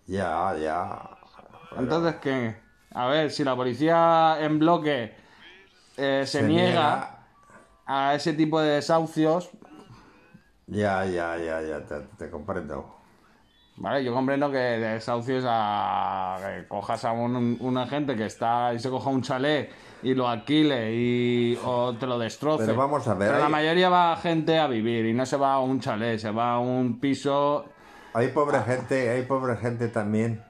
Ya, 0.06 0.56
ya. 0.56 1.02
Entonces, 1.76 2.16
¿qué? 2.16 2.61
A 2.94 3.06
ver, 3.06 3.30
si 3.30 3.44
la 3.44 3.56
policía 3.56 4.36
en 4.40 4.58
bloque 4.58 5.14
eh, 5.96 6.24
se, 6.26 6.42
niega, 6.42 7.26
a 7.86 8.14
ese 8.14 8.32
tipo 8.34 8.60
de 8.60 8.74
desahucios, 8.74 9.50
Ya, 10.66 11.04
ya, 11.04 11.36
ya, 11.36 11.60
ya, 11.60 11.84
te, 11.84 12.00
te 12.16 12.30
comprendo. 12.30 12.96
Vale, 13.76 14.04
yo 14.04 14.12
comprendo 14.14 14.50
que 14.50 14.58
de 14.58 14.78
desahucios 14.94 15.44
a 15.48 16.38
que 16.40 16.68
cojas 16.68 17.04
a 17.04 17.12
un, 17.12 17.56
una 17.60 17.86
gente 17.86 18.14
que 18.14 18.26
está 18.26 18.72
y 18.74 18.78
se 18.78 18.88
coja 18.90 19.10
un 19.10 19.22
chalet 19.22 19.70
y 20.02 20.14
lo 20.14 20.28
alquile 20.28 20.92
y 20.94 21.58
o 21.64 21.94
te 21.98 22.06
lo 22.06 22.18
destroce. 22.18 22.64
Pero 22.66 22.76
vamos 22.78 23.08
a 23.08 23.14
ver, 23.14 23.28
Pero 23.28 23.38
la 23.40 23.46
hay- 23.46 23.52
mayoría 23.52 23.88
va 23.88 24.16
gente 24.16 24.58
a 24.58 24.66
vivir 24.66 25.06
y 25.06 25.14
no 25.14 25.24
se 25.26 25.36
va 25.36 25.54
a 25.54 25.60
un 25.60 25.80
chalet, 25.80 26.18
se 26.18 26.30
va 26.30 26.54
a 26.54 26.58
un 26.58 27.00
piso. 27.00 27.64
Hay 28.14 28.28
pobre 28.28 28.60
gente, 28.60 29.08
hay 29.10 29.22
pobre 29.22 29.56
gente 29.56 29.88
también 29.88 30.42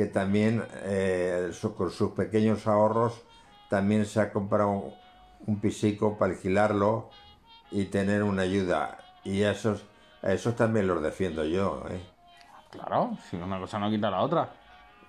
que 0.00 0.06
también 0.06 0.64
eh, 0.84 1.52
con 1.76 1.90
sus 1.90 2.12
pequeños 2.12 2.66
ahorros 2.66 3.20
también 3.68 4.06
se 4.06 4.18
ha 4.18 4.32
comprado 4.32 4.94
un, 5.46 5.60
pisico 5.60 6.16
para 6.16 6.32
alquilarlo 6.32 7.10
y 7.70 7.84
tener 7.84 8.22
una 8.22 8.42
ayuda. 8.42 8.96
Y 9.24 9.42
a 9.42 9.50
esos, 9.50 9.84
a 10.22 10.32
esos 10.32 10.56
también 10.56 10.86
los 10.86 11.02
defiendo 11.02 11.44
yo. 11.44 11.84
¿eh? 11.90 12.00
Claro, 12.70 13.10
si 13.28 13.36
una 13.36 13.60
cosa 13.60 13.78
no 13.78 13.90
quita 13.90 14.10
la 14.10 14.22
otra. 14.22 14.48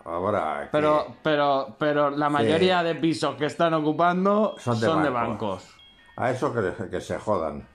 Ahora, 0.04 0.64
que- 0.64 0.70
Pero, 0.74 1.16
pero, 1.24 1.74
pero 1.80 2.10
la 2.10 2.30
mayoría 2.30 2.84
de 2.84 2.96
pisos 2.96 3.36
que 3.38 3.46
están 3.46 3.74
ocupando 3.74 4.56
Son 4.58 4.76
son 4.76 4.98
de 5.04 5.08
de, 5.08 5.10
bancos. 5.10 5.68
bancos. 5.68 5.76
a 6.18 6.32
eso 6.32 6.54
que, 6.54 6.90
que 6.90 7.00
se 7.00 7.18
jodan. 7.18 7.66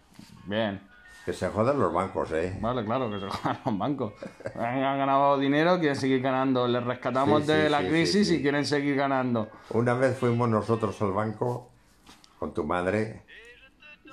Bien. 0.45 0.87
Que 1.27 1.33
se 1.33 1.49
jodan 1.49 1.79
los 1.79 1.93
bancos, 1.93 2.31
¿eh? 2.33 2.57
Vale, 2.61 2.85
claro, 2.85 3.11
que 3.11 3.19
se 3.21 3.29
jodan 3.31 3.59
los 3.67 3.79
bancos. 3.79 4.13
Han, 4.55 4.83
han 4.83 4.99
ganado 4.99 5.37
dinero, 5.39 5.79
quieren 5.81 5.97
seguir 5.97 6.23
ganando. 6.23 6.67
Les 6.69 6.83
rescatamos 6.83 7.43
Sí, 7.43 7.49
sí, 7.49 7.53
de 7.53 7.69
la 7.69 7.81
sí, 7.81 7.89
crisis 7.89 8.31
y 8.31 8.41
quieren 8.41 8.65
seguir 8.65 8.95
ganando. 8.97 9.49
Una 9.71 9.95
vez 9.95 10.17
fuimos 10.17 10.49
nosotros 10.49 11.03
al 11.03 11.13
banco 11.13 11.71
con 12.39 12.55
tu 12.55 12.63
madre 12.65 13.25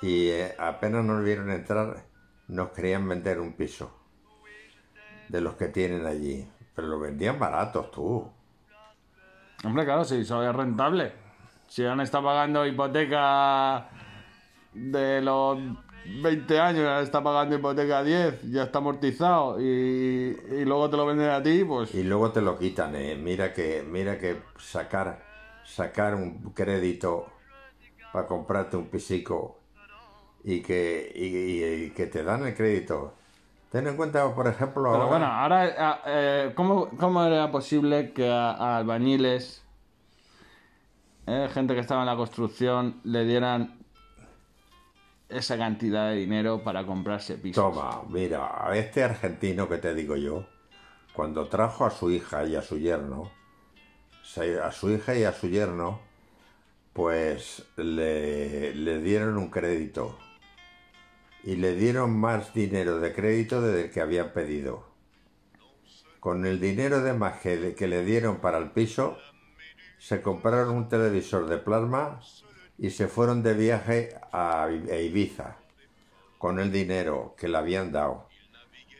y 0.02 0.26
eh, 0.28 0.54
apenas 0.58 1.04
nos 1.04 1.22
vieron 1.24 1.50
entrar, 1.50 2.04
nos 2.48 2.70
querían 2.70 3.08
vender 3.08 3.38
un 3.38 3.52
piso 3.52 3.96
de 5.28 5.40
los 5.40 5.54
que 5.54 5.68
tienen 5.68 6.04
allí. 6.06 6.46
Pero 6.74 6.88
lo 6.88 6.98
vendían 6.98 7.38
baratos, 7.38 7.92
tú. 7.92 8.28
Hombre, 9.64 9.84
claro, 9.84 10.04
si 10.04 10.16
eso 10.16 10.42
es 10.42 10.54
rentable. 10.54 11.12
Si 11.68 11.84
han 11.84 12.00
estado 12.00 12.24
pagando 12.24 12.66
hipoteca 12.66 13.88
de 14.72 15.22
los 15.22 15.58
20 16.04 16.58
años, 16.60 16.84
ya 16.84 17.00
está 17.00 17.22
pagando 17.22 17.56
hipoteca 17.56 18.02
10, 18.02 18.42
ya 18.50 18.64
está 18.64 18.78
amortizado 18.78 19.60
y, 19.60 19.64
y 19.64 20.64
luego 20.64 20.90
te 20.90 20.96
lo 20.96 21.06
venden 21.06 21.30
a 21.30 21.42
ti, 21.42 21.64
pues 21.64 21.94
Y 21.94 22.02
luego 22.02 22.30
te 22.30 22.42
lo 22.42 22.58
quitan, 22.58 22.94
¿eh? 22.94 23.16
Mira 23.16 23.52
que, 23.52 23.82
mira 23.88 24.18
que 24.18 24.36
sacar, 24.58 25.22
sacar 25.64 26.14
un 26.14 26.52
crédito 26.54 27.26
para 28.12 28.26
comprarte 28.26 28.76
un 28.76 28.86
pisico 28.86 29.56
y 30.44 30.60
que, 30.60 31.10
y- 31.14 31.84
y 31.86 31.90
que 31.90 32.06
te 32.06 32.22
dan 32.22 32.46
el 32.46 32.54
crédito. 32.54 33.14
Ten 33.72 33.86
en 33.88 33.96
cuenta, 33.96 34.32
por 34.34 34.46
ejemplo, 34.46 34.82
Pero 34.84 34.94
ahora... 34.96 35.06
bueno, 35.08 35.26
ahora, 35.26 35.66
eh, 35.66 36.00
eh, 36.06 36.52
¿cómo, 36.54 36.90
cómo 36.98 37.24
era 37.24 37.50
posible 37.50 38.12
que 38.12 38.30
a, 38.30 38.50
a 38.52 38.76
albañiles, 38.76 39.64
eh, 41.26 41.48
gente 41.52 41.74
que 41.74 41.80
estaba 41.80 42.02
en 42.02 42.06
la 42.06 42.16
construcción, 42.16 43.00
le 43.04 43.24
dieran 43.24 43.83
esa 45.38 45.58
cantidad 45.58 46.10
de 46.10 46.16
dinero 46.16 46.62
para 46.62 46.86
comprarse 46.86 47.34
pisos? 47.34 47.62
Toma, 47.62 48.02
mira, 48.08 48.68
a 48.68 48.76
este 48.76 49.02
argentino 49.02 49.68
que 49.68 49.78
te 49.78 49.94
digo 49.94 50.16
yo, 50.16 50.46
cuando 51.12 51.48
trajo 51.48 51.84
a 51.84 51.90
su 51.90 52.10
hija 52.10 52.44
y 52.44 52.56
a 52.56 52.62
su 52.62 52.78
yerno, 52.78 53.30
a 54.62 54.72
su 54.72 54.90
hija 54.90 55.14
y 55.14 55.24
a 55.24 55.32
su 55.32 55.48
yerno, 55.48 56.00
pues 56.92 57.64
le, 57.76 58.74
le 58.74 59.00
dieron 59.00 59.36
un 59.36 59.50
crédito. 59.50 60.18
Y 61.42 61.56
le 61.56 61.74
dieron 61.74 62.18
más 62.18 62.54
dinero 62.54 63.00
de 63.00 63.12
crédito 63.12 63.60
del 63.60 63.90
que 63.90 64.00
habían 64.00 64.32
pedido. 64.32 64.86
Con 66.20 66.46
el 66.46 66.58
dinero 66.58 67.02
de 67.02 67.12
más 67.12 67.40
que 67.40 67.74
le 67.86 68.04
dieron 68.04 68.36
para 68.36 68.56
el 68.56 68.70
piso, 68.70 69.18
se 69.98 70.22
compraron 70.22 70.74
un 70.74 70.88
televisor 70.88 71.46
de 71.48 71.58
plasma 71.58 72.20
y 72.78 72.90
se 72.90 73.08
fueron 73.08 73.42
de 73.42 73.54
viaje 73.54 74.18
a 74.32 74.68
Ibiza 74.70 75.56
con 76.38 76.58
el 76.60 76.70
dinero 76.72 77.34
que 77.38 77.48
le 77.48 77.56
habían 77.58 77.92
dado. 77.92 78.28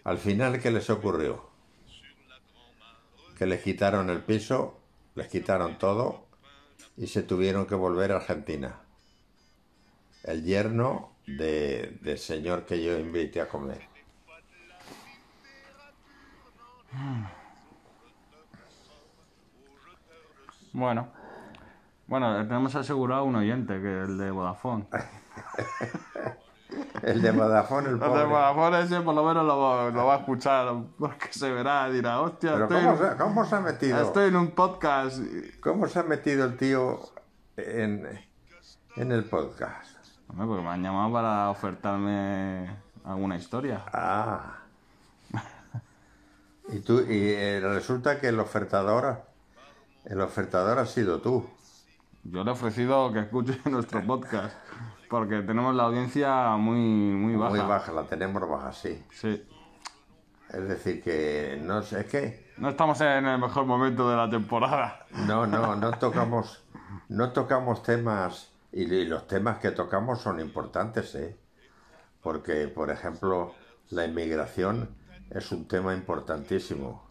Al 0.04 0.19
final, 0.19 0.61
¿qué 0.61 0.71
les 0.71 0.88
ocurrió? 0.90 1.49
Que 3.38 3.47
les 3.47 3.62
quitaron 3.62 4.11
el 4.11 4.23
piso, 4.23 4.78
les 5.14 5.28
quitaron 5.28 5.78
todo 5.78 6.26
y 6.97 7.07
se 7.09 7.23
tuvieron 7.23 7.66
que 7.66 7.75
volver 7.75 8.12
a 8.12 8.16
Argentina. 8.16 8.81
El 10.23 10.45
yerno 10.45 11.12
de- 11.26 11.99
del 12.00 12.19
señor 12.19 12.64
que 12.64 12.83
yo 12.83 12.99
invité 12.99 13.40
a 13.40 13.49
comer. 13.49 13.83
Bueno, 20.73 21.09
bueno, 22.07 22.37
tenemos 22.47 22.75
asegurado 22.75 23.25
un 23.25 23.37
oyente, 23.37 23.81
que 23.81 24.03
es 24.03 24.09
el 24.09 24.19
de 24.19 24.31
Vodafone. 24.31 24.87
El 27.03 27.21
de 27.23 27.31
Vodafone, 27.31 27.89
el 27.89 27.95
El 27.95 28.01
de 28.01 28.07
pobre. 28.07 28.25
Vodafone 28.25 28.81
ese 28.81 29.01
por 29.03 29.15
lo 29.15 29.25
menos 29.25 29.45
lo, 29.47 29.59
va- 29.61 29.91
lo 29.91 30.07
va 30.07 30.15
a 30.15 30.19
escuchar, 30.19 30.75
porque 30.99 31.33
se 31.33 31.53
verá, 31.53 31.89
dirá, 31.91 32.21
hostia, 32.21 32.53
Pero 32.53 32.65
estoy, 32.65 32.81
¿cómo 32.83 32.93
en, 32.93 33.11
se, 33.11 33.17
cómo 33.17 33.45
se 33.45 33.55
ha 33.57 33.61
metido? 33.61 34.01
estoy 34.01 34.29
en 34.29 34.37
un 34.37 34.51
podcast. 34.53 35.19
¿Cómo 35.61 35.87
se 35.87 35.99
ha 36.01 36.03
metido 36.05 36.45
el 36.47 36.57
tío 36.57 37.01
en, 37.57 38.09
en 38.97 39.13
el 39.13 39.25
podcast? 39.25 39.91
Hombre, 40.29 40.47
porque 40.47 40.63
me 40.63 40.71
han 40.71 40.83
llamado 40.83 41.13
para 41.13 41.51
ofertarme 41.51 42.75
alguna 43.05 43.37
historia. 43.37 43.83
Ah. 43.93 44.59
Y 46.71 46.79
tú, 46.81 47.01
y 47.01 47.05
eh, 47.35 47.61
resulta 47.63 48.19
que 48.19 48.29
el 48.29 48.41
ofertador, 48.41 49.23
el 50.07 50.21
ofertador 50.23 50.79
ha 50.79 50.87
sido 50.87 51.21
tú. 51.21 51.47
Yo 52.25 52.43
le 52.43 52.50
he 52.50 52.52
ofrecido 52.52 53.12
que 53.12 53.21
escuche 53.21 53.59
nuestro 53.71 54.02
podcast, 54.04 54.57
porque 55.11 55.43
tenemos 55.43 55.75
la 55.75 55.85
audiencia 55.85 56.57
muy, 56.57 56.78
muy 56.78 57.37
baja. 57.37 57.50
Muy 57.50 57.61
baja, 57.61 57.93
la 57.93 58.04
tenemos 58.04 58.49
baja, 58.49 58.73
sí. 58.73 59.04
Sí. 59.11 59.47
Es 60.49 60.69
decir, 60.69 61.02
que 61.02 61.61
no 61.62 61.83
sé, 61.83 62.00
es 62.00 62.07
que 62.07 62.52
No 62.57 62.71
estamos 62.71 63.00
en 63.00 63.26
el 63.26 63.38
mejor 63.38 63.66
momento 63.66 64.09
de 64.09 64.16
la 64.16 64.31
temporada. 64.31 65.07
no, 65.26 65.47
no, 65.47 65.76
no 65.76 65.90
tocamos, 65.93 66.64
no 67.09 67.33
tocamos 67.33 67.83
temas, 67.83 68.53
y, 68.72 68.83
y 68.83 69.05
los 69.05 69.27
temas 69.27 69.59
que 69.59 69.70
tocamos 69.70 70.20
son 70.20 70.40
importantes, 70.40 71.14
¿eh? 71.16 71.37
Porque, 72.22 72.68
por 72.68 72.90
ejemplo, 72.90 73.53
la 73.90 74.07
inmigración 74.07 74.96
es 75.31 75.53
un 75.53 75.68
tema 75.68 75.92
importantísimo. 75.92 77.04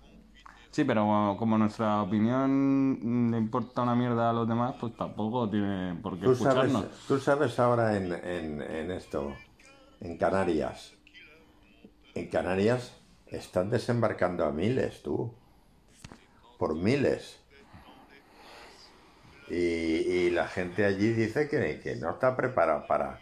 Sí, 0.74 0.84
pero 0.86 1.36
como- 1.38 1.60
nuestra 1.60 2.02
opinión 2.02 3.30
le 3.30 3.38
importa 3.38 3.84
una 3.84 3.94
mierda 3.94 4.32
a 4.32 4.34
los 4.34 4.48
demás, 4.48 4.74
pues 4.80 4.98
tampoco 4.98 5.48
tiene 5.48 5.94
por 6.02 6.20
qué 6.20 6.26
Tú 6.26 6.34
sabes, 6.36 6.74
tú 7.08 7.20
sabes 7.20 7.60
ahora 7.60 7.96
en, 7.96 8.12
en- 8.12 8.60
en 8.60 8.90
esto, 8.90 9.36
en 10.02 10.18
Canarias. 10.18 10.96
En 12.16 12.28
Canarias 12.28 12.92
están 13.28 13.70
desembarcando 13.70 14.46
a 14.46 14.52
miles, 14.52 15.04
tú. 15.04 15.32
Por 16.58 16.74
miles. 16.74 17.40
Y, 19.52 19.54
y 19.56 20.30
la 20.32 20.48
gente 20.48 20.86
allí 20.86 21.10
dice 21.14 21.48
que, 21.48 21.82
que 21.84 21.98
no 21.98 22.10
está 22.14 22.36
preparada 22.36 22.88
para, 22.88 23.20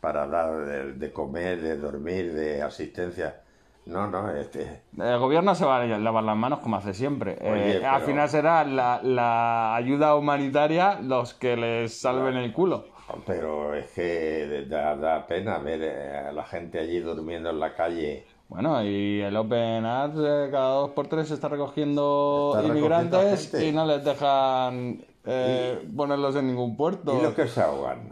para 0.00 0.28
dar 0.28 0.64
de, 0.64 0.92
de 0.92 1.12
comer, 1.12 1.60
de 1.60 1.76
dormir, 1.76 2.34
de 2.34 2.62
asistencia. 2.62 3.42
No, 3.88 4.06
no, 4.06 4.30
este, 4.30 4.82
El 4.98 5.18
gobierno 5.18 5.54
se 5.54 5.64
va 5.64 5.80
a 5.80 5.86
lavar 5.86 6.22
las 6.22 6.36
manos 6.36 6.58
como 6.58 6.76
hace 6.76 6.92
siempre. 6.92 7.38
Oye, 7.40 7.78
Eh, 7.78 7.86
Al 7.86 8.02
final 8.02 8.28
será 8.28 8.62
la, 8.64 9.00
la 9.02 9.74
ayuda 9.74 10.14
humanitaria 10.14 11.00
los 11.00 11.32
que 11.32 11.56
les 11.56 11.98
salven 11.98 12.36
el 12.36 12.52
culo. 12.52 12.84
pero 13.26 13.74
es 13.74 13.86
que 13.92 14.66
da, 14.68 14.94
da 14.94 15.26
pena 15.26 15.56
ver 15.58 15.80
eh, 15.82 16.26
a 16.28 16.32
la 16.32 16.44
gente 16.44 16.78
allí 16.78 17.00
durmiendo 17.00 17.48
en 17.48 17.58
la 17.58 17.74
calle. 17.74 18.26
Bueno, 18.48 18.82
y 18.82 19.20
el 19.22 19.34
Open 19.36 19.86
Arts 19.86 20.18
eh, 20.18 20.48
cada 20.50 20.70
dos 20.74 20.90
por 20.90 21.06
tres 21.08 21.30
está 21.30 21.48
recogiendo 21.48 22.54
Está 22.56 22.68
inmigrantes 22.68 23.54
y 23.62 23.72
no 23.72 23.86
les 23.86 24.04
dejan 24.04 25.02
eh, 25.24 25.82
ponerlos 25.96 26.36
en 26.36 26.46
ningún 26.48 26.76
puerto. 26.76 27.18
Y 27.18 27.22
los 27.22 27.32
que 27.34 27.46
se 27.46 27.62
ahogan. 27.62 28.10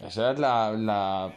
Esa 0.00 0.32
es 0.32 0.38
la, 0.38 0.70
la 0.72 1.32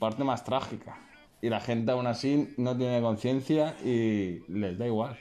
parte 0.00 0.22
más 0.24 0.42
trágica. 0.44 0.96
Y 1.44 1.50
la 1.50 1.60
gente 1.60 1.92
aún 1.92 2.06
así 2.06 2.54
no 2.56 2.74
tiene 2.74 3.02
conciencia 3.02 3.76
y 3.84 4.42
les 4.48 4.78
da 4.78 4.86
igual. 4.86 5.18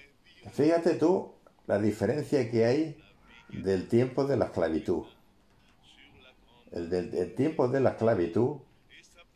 Fíjate 0.53 0.93
tú 0.93 1.33
la 1.67 1.79
diferencia 1.79 2.49
que 2.49 2.63
hay 2.63 3.03
del 3.49 3.89
tiempo 3.89 4.23
de 4.23 4.37
la 4.37 4.45
esclavitud. 4.45 5.03
El 6.71 6.89
del 6.89 7.13
el 7.13 7.35
tiempo 7.35 7.67
de 7.67 7.81
la 7.81 7.89
esclavitud 7.89 8.59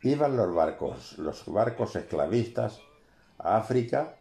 iban 0.02 0.38
los 0.38 0.56
barcos, 0.56 1.18
los 1.18 1.46
barcos 1.48 1.98
esclavistas 1.98 2.80
a 3.38 3.58
África 3.58 4.16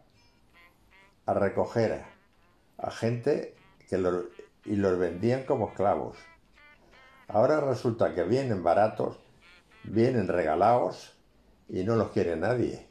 a 1.25 1.33
recoger 1.33 2.03
a 2.79 2.91
gente 2.91 3.55
que 3.87 3.95
y 4.65 4.75
los 4.75 4.99
vendían 4.99 5.45
como 5.45 5.69
esclavos. 5.69 6.17
Ahora 7.29 7.61
resulta 7.61 8.13
que 8.13 8.23
vienen 8.23 8.61
baratos, 8.61 9.17
vienen 9.85 10.27
regalados 10.27 11.16
y 11.69 11.83
no 11.83 11.95
los 11.95 12.09
quiere 12.11 12.35
nadie. 12.35 12.85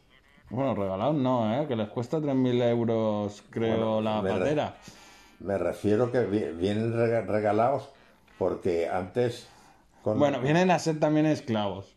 Bueno, 0.51 0.75
regalados 0.75 1.17
no, 1.17 1.61
¿eh? 1.61 1.67
Que 1.67 1.75
les 1.77 1.89
cuesta 1.89 2.21
3.000 2.21 2.61
euros, 2.63 3.43
creo, 3.51 3.77
Bueno, 3.77 4.01
la 4.01 4.23
me 4.23 4.33
re- 4.33 4.39
patera. 4.39 4.77
Me 5.41 5.59
refiero 5.59 6.11
que 6.13 6.21
vi- 6.25 6.51
vienen 6.57 6.93
rega- 6.95 7.23
regalados 7.27 7.89
porque 8.39 8.89
antes 8.89 9.49
con- 10.03 10.19
Bueno, 10.19 10.41
vienen 10.41 10.71
a 10.71 10.79
ser 10.79 11.01
también 11.01 11.27
esclavos. 11.27 11.95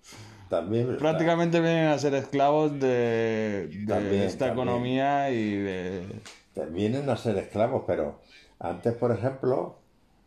también 0.50 0.98
Prácticamente 0.98 1.60
vienen 1.60 1.88
a 1.90 2.00
ser 2.00 2.16
esclavos 2.16 2.80
de, 2.80 3.68
de 3.72 3.86
También, 3.86 4.24
esta 4.24 4.48
también. 4.48 4.68
economía 4.68 5.30
y 5.30 5.56
de... 5.58 6.22
vienen 6.72 7.08
a 7.10 7.18
ser 7.18 7.38
esclavos, 7.38 7.84
pero 7.86 8.20
antes, 8.60 8.94
por 8.96 9.12
ejemplo, 9.12 9.78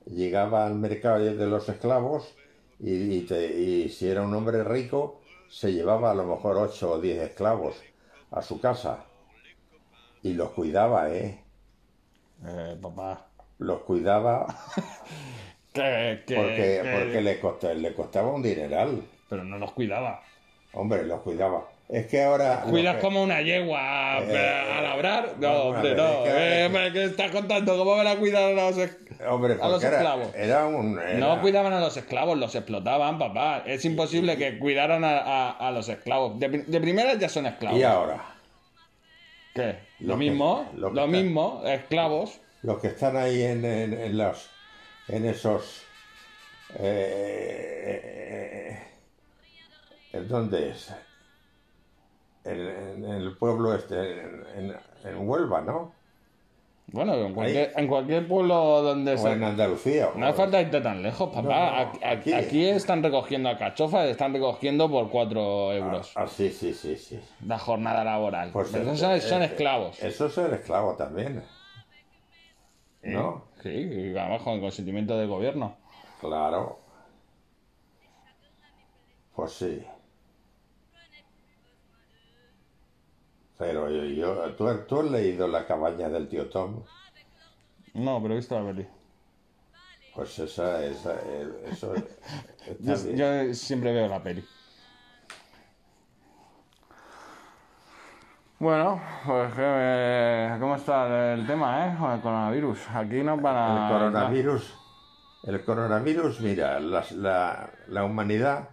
llegaba 0.06 0.64
al 0.64 0.76
mercado 0.76 1.18
de 1.24 1.46
los 1.46 1.68
esclavos 1.68 2.34
y, 2.78 2.92
y 3.16 3.20
te- 3.22 3.52
y 3.60 3.88
si 3.88 4.08
era 4.08 4.22
un 4.22 4.32
hombre 4.32 4.62
rico, 4.62 5.20
se 5.52 5.70
llevaba 5.70 6.12
a 6.12 6.14
lo 6.14 6.24
mejor 6.24 6.56
8 6.56 6.92
o 6.92 6.98
10 6.98 7.18
esclavos 7.30 7.76
a 8.30 8.40
su 8.40 8.58
casa 8.58 9.04
y 10.22 10.32
los 10.32 10.50
cuidaba, 10.52 11.10
¿eh? 11.10 11.42
eh, 12.46 12.76
papá. 12.80 13.26
Los 13.58 13.82
cuidaba 13.82 14.46
que- 15.74 16.22
porque, 16.34 16.80
que- 16.82 16.90
porque 16.98 17.20
le, 17.20 17.38
costa- 17.40 17.74
le 17.74 17.92
costaba 17.94 18.32
un 18.32 18.42
dineral. 18.42 19.02
Pero 19.28 19.44
no 19.44 19.58
los 19.58 19.72
cuidaba. 19.72 20.22
Hombre, 20.72 21.04
los 21.04 21.20
cuidaba. 21.20 21.68
Es 21.88 22.06
que 22.06 22.22
ahora... 22.24 22.62
¿Cuidas 22.68 22.96
que- 22.96 23.02
como 23.02 23.22
una 23.22 23.42
yegua 23.42 24.16
a 24.16 24.80
labrar? 24.80 25.34
No, 25.38 25.48
a 25.48 25.62
hombre, 25.64 25.94
no. 25.94 26.24
es 26.24 26.32
que- 26.32 26.64
Eh, 26.86 26.90
¿Qué 26.94 27.04
estás 27.04 27.30
contando? 27.30 27.76
¿Cómo 27.76 27.94
van 27.94 28.06
a 28.06 28.16
cuidar 28.16 28.44
a 28.44 28.70
los 28.70 28.78
esclavos? 28.78 29.11
Hombre, 29.28 29.56
a 29.60 29.68
los 29.68 29.82
era- 29.82 29.96
esclavos. 29.96 30.28
Era, 30.34 30.66
un... 30.66 30.98
era- 30.98 31.18
No 31.18 31.40
cuidaban 31.40 31.72
a 31.72 31.80
los 31.80 31.96
esclavos, 31.96 32.36
los 32.38 32.54
explotaban, 32.54 33.18
papá. 33.18 33.62
Es 33.66 33.84
imposible 33.84 34.36
que 34.36 34.58
cuidaran 34.58 35.04
a, 35.04 35.18
a- 35.18 35.50
a 35.50 35.70
los 35.70 35.88
esclavos. 35.88 36.38
De, 36.38 36.48
de 36.48 36.80
primeras 36.80 37.18
ya 37.18 37.28
son 37.28 37.46
esclavos. 37.46 37.78
Y 37.78 37.82
ahora, 37.84 38.24
¿Qué? 39.54 39.78
Lo, 40.00 40.08
Lo 40.08 40.14
que- 40.14 40.18
mismo, 40.30 40.70
lo 40.74 40.88
lo, 40.88 40.94
que 40.94 41.00
está- 41.00 41.06
mismo, 41.22 41.62
esclavos. 41.66 42.40
los 42.62 42.78
que 42.80 42.88
están 42.88 43.16
ahí 43.16 43.42
en, 43.42 43.64
en, 43.64 43.92
en 43.94 44.18
los... 44.18 44.50
En 45.08 45.26
esos... 45.26 45.82
Eh, 46.78 48.78
¿En 50.12 50.28
dónde 50.28 50.70
es? 50.70 50.92
En, 52.44 53.04
el 53.04 53.36
pueblo 53.36 53.74
este, 53.74 53.94
en- 53.94 54.74
en 55.04 55.28
Huelva, 55.28 55.60
¿no? 55.60 55.94
Bueno, 56.88 57.14
en 57.14 57.32
cualquier, 57.32 57.72
en 57.76 57.86
cualquier 57.86 58.28
pueblo 58.28 58.82
donde 58.82 59.14
O 59.14 59.18
se... 59.18 59.32
en 59.32 59.42
Andalucía. 59.44 60.10
No 60.14 60.26
hace 60.26 60.36
falta 60.36 60.60
irte 60.60 60.80
tan 60.80 61.02
lejos, 61.02 61.30
papá. 61.30 61.42
No, 61.42 61.84
no, 61.84 62.06
aquí, 62.06 62.32
aquí. 62.34 62.66
están 62.66 63.02
recogiendo 63.02 63.48
alcachofas, 63.48 64.08
están 64.08 64.34
recogiendo 64.34 64.90
por 64.90 65.08
4 65.08 65.72
euros 65.72 66.12
Ah, 66.16 66.26
sí, 66.26 66.50
sí, 66.50 66.74
sí, 66.74 66.96
sí. 66.96 67.18
la 67.46 67.58
jornada 67.58 68.04
laboral. 68.04 68.50
Pues, 68.52 68.68
Pero 68.72 68.92
eh, 68.92 68.96
son, 68.96 69.20
son 69.20 69.42
eh, 69.42 69.46
esclavos. 69.46 70.02
Eso 70.02 70.26
es 70.26 70.34
ser 70.34 70.52
esclavo 70.52 70.94
también. 70.96 71.42
¿No? 73.04 73.44
Sí, 73.62 73.70
y 73.70 74.16
además 74.16 74.42
con 74.42 74.54
el 74.54 74.60
consentimiento 74.60 75.16
del 75.16 75.28
gobierno. 75.28 75.76
Claro. 76.20 76.78
Pues 79.34 79.52
sí. 79.52 79.82
Pero 83.62 83.88
yo, 83.88 84.02
yo- 84.02 84.54
¿tú, 84.56 84.66
tú 84.88 84.98
has 84.98 85.08
leído 85.08 85.46
La 85.46 85.64
cabaña 85.64 86.08
del 86.08 86.26
tío 86.28 86.48
Tom? 86.50 86.82
No, 87.94 88.20
pero 88.20 88.34
he 88.34 88.38
visto 88.38 88.58
la 88.58 88.66
peli. 88.66 88.88
Pues 90.16 90.36
esa, 90.40 90.84
esa, 90.84 91.14
eh, 91.14 91.46
eso 91.70 91.94
Yo, 92.80 93.54
siempre 93.54 93.92
veo 93.92 94.08
la 94.08 94.20
peli. 94.20 94.44
Bueno, 98.58 99.00
pues 99.24 99.52
eh, 99.58 100.56
¿cómo 100.58 100.74
está 100.74 101.34
el 101.34 101.46
tema, 101.46 101.86
eh? 101.86 101.96
Con 102.00 102.10
el 102.10 102.20
coronavirus. 102.20 102.80
Aquí 102.92 103.22
nos 103.22 103.40
van 103.40 103.56
a... 103.56 103.86
El 103.86 103.92
coronavirus, 103.92 104.74
el 105.44 105.64
coronavirus, 105.64 106.40
mira, 106.40 106.80
las- 106.80 107.12
la, 107.12 107.70
la 107.86 108.04
humanidad 108.04 108.70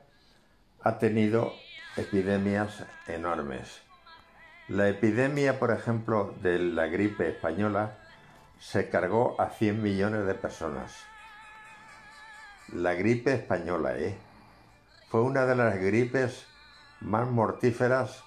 ha 0.82 0.97
tenido 0.97 1.54
epidemias 1.95 2.84
enormes. 3.08 3.88
La 4.69 4.88
epidemia, 4.88 5.58
por 5.58 5.71
ejemplo, 5.71 6.36
de 6.43 6.60
la 6.60 6.86
gripe 6.86 7.27
española 7.27 7.97
se 8.60 8.88
cargó 8.88 9.36
a 9.41 9.49
100 9.49 9.82
millones 9.82 10.27
de 10.27 10.36
personas. 10.36 10.95
La 12.73 12.93
gripe 12.93 13.34
española, 13.34 13.97
¿eh? 13.97 14.15
Fue 15.10 15.23
una 15.23 15.47
de 15.47 15.55
las 15.55 15.75
gripes 15.79 16.45
más 17.01 17.27
mortíferas 17.27 18.23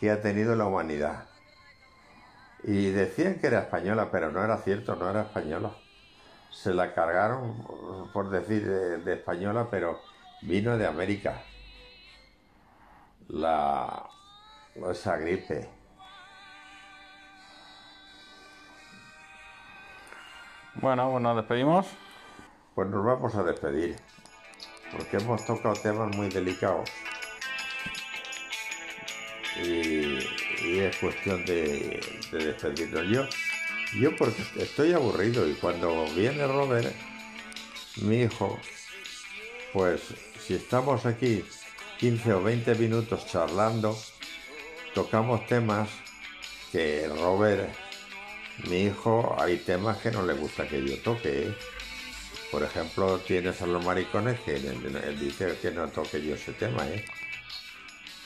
que 0.00 0.10
ha 0.10 0.20
tenido 0.20 0.56
la 0.56 0.64
humanidad. 0.64 1.26
Y 2.64 2.90
decían 2.90 3.36
que 3.36 3.46
era 3.46 3.60
española, 3.60 4.08
pero 4.10 4.32
no 4.32 4.42
era 4.42 4.56
cierto, 4.58 4.96
no 4.96 5.08
era 5.08 5.22
española. 5.22 5.70
Se 6.50 6.74
la 6.74 6.94
cargaron, 6.94 7.64
por 8.12 8.30
decir, 8.30 8.66
de, 8.66 8.98
de 8.98 9.14
española, 9.14 9.68
pero 9.70 10.00
vino 10.42 10.76
de 10.76 10.84
América. 10.84 11.42
La, 13.28 14.08
esa 14.90 15.16
gripe. 15.18 15.75
Bueno, 20.80 21.10
pues 21.10 21.22
nos 21.22 21.36
despedimos. 21.36 21.86
Pues 22.74 22.88
nos 22.88 23.04
vamos 23.04 23.34
a 23.34 23.42
despedir, 23.42 23.96
porque 24.92 25.16
hemos 25.16 25.44
tocado 25.46 25.74
temas 25.74 26.14
muy 26.14 26.28
delicados. 26.28 26.90
Y, 29.64 30.18
es 30.78 30.96
cuestión 30.98 31.46
de, 31.46 32.00
de 32.30 32.46
despedirnos. 32.46 33.08
Yo, 33.08 33.22
yo 33.98 34.14
porque 34.16 34.42
estoy 34.56 34.92
aburrido 34.92 35.48
y 35.48 35.54
cuando 35.54 36.04
viene 36.14 36.46
Robert, 36.46 36.94
mi 38.02 38.22
hijo, 38.22 38.58
pues 39.72 40.02
si 40.38 40.54
estamos 40.54 41.06
aquí 41.06 41.42
15 41.98 42.34
o 42.34 42.42
20 42.42 42.74
minutos 42.74 43.26
charlando, 43.26 43.96
tocamos 44.94 45.46
temas 45.46 45.88
que 46.70 47.08
Robert, 47.08 47.70
mi 48.64 48.82
hijo, 48.84 49.40
hay 49.40 49.58
temas 49.64 49.98
que 49.98 50.10
no 50.10 50.22
le 50.24 50.34
gusta 50.34 50.68
que 50.68 50.84
yo 50.84 51.00
toque. 51.02 51.48
¿eh? 51.48 51.58
Por 52.50 52.64
ejemplo, 52.64 53.20
tienes 53.22 53.62
a 53.62 53.66
los 53.66 53.82
maricones 53.82 54.40
que 54.40 54.56
él, 54.56 55.18
dice 55.20 55.58
que 55.60 55.70
no 55.72 55.90
toque 55.90 56.24
yo 56.24 56.34
ese 56.34 56.54
tema, 56.54 56.88
¿eh? 56.88 57.04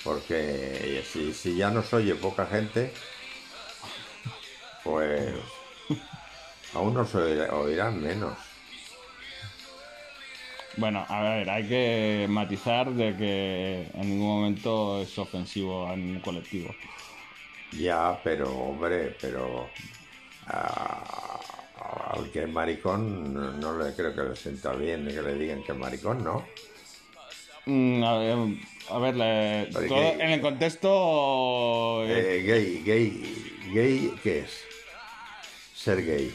Porque 0.02 1.02
si, 1.04 1.32
si 1.34 1.56
ya 1.56 1.70
nos 1.70 1.92
oye 1.94 2.14
poca 2.16 2.46
gente, 2.46 2.92
pues 4.82 5.34
aún 6.72 6.94
nos 6.94 7.14
oirá- 7.14 7.52
oirán 7.54 8.00
menos. 8.00 8.38
Bueno, 10.76 11.04
a 11.08 11.22
ver, 11.22 11.50
hay 11.50 11.66
que 11.68 12.26
matizar 12.28 12.92
de 12.94 13.16
que 13.16 13.90
en 13.94 14.08
ningún 14.08 14.28
momento 14.28 15.00
es 15.02 15.18
ofensivo 15.18 15.88
a 15.88 15.96
ningún 15.96 16.20
colectivo. 16.20 16.80
Ya, 17.72 18.20
pero 18.22 18.56
hombre, 18.58 19.10
pero 19.20 19.72
a- 20.48 21.40
al 22.12 22.30
que 22.30 22.42
es 22.44 22.48
maricón 22.48 23.32
no, 23.34 23.50
no 23.52 23.78
le 23.84 23.94
creo 23.94 24.14
que 24.14 24.22
le 24.22 24.36
sienta 24.36 24.72
bien 24.72 25.06
que 25.06 25.22
le 25.22 25.34
digan 25.34 25.62
que 25.62 25.72
es 25.72 25.78
maricón, 25.78 26.22
¿no? 26.24 26.46
Mm, 27.66 28.02
a 28.02 28.18
ver, 28.18 28.38
a 28.90 28.98
ver, 28.98 29.16
le- 29.16 29.88
todo- 29.88 30.12
en 30.20 30.30
el 30.30 30.40
contexto... 30.40 32.04
eh, 32.06 32.38
Eh, 32.38 32.42
gay, 32.42 32.82
gay, 32.84 33.70
gay, 33.72 34.14
¿qué 34.22 34.38
es? 34.40 34.60
Ser 35.74 36.04
gay. 36.04 36.34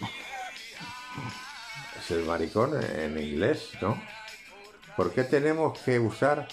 Ser 2.08 2.20
maricón 2.24 2.72
en 2.84 3.18
inglés, 3.18 3.72
¿no? 3.82 4.02
¿Por 4.96 5.14
qué 5.14 5.24
tenemos 5.24 5.78
que 5.80 6.00
usar 6.00 6.48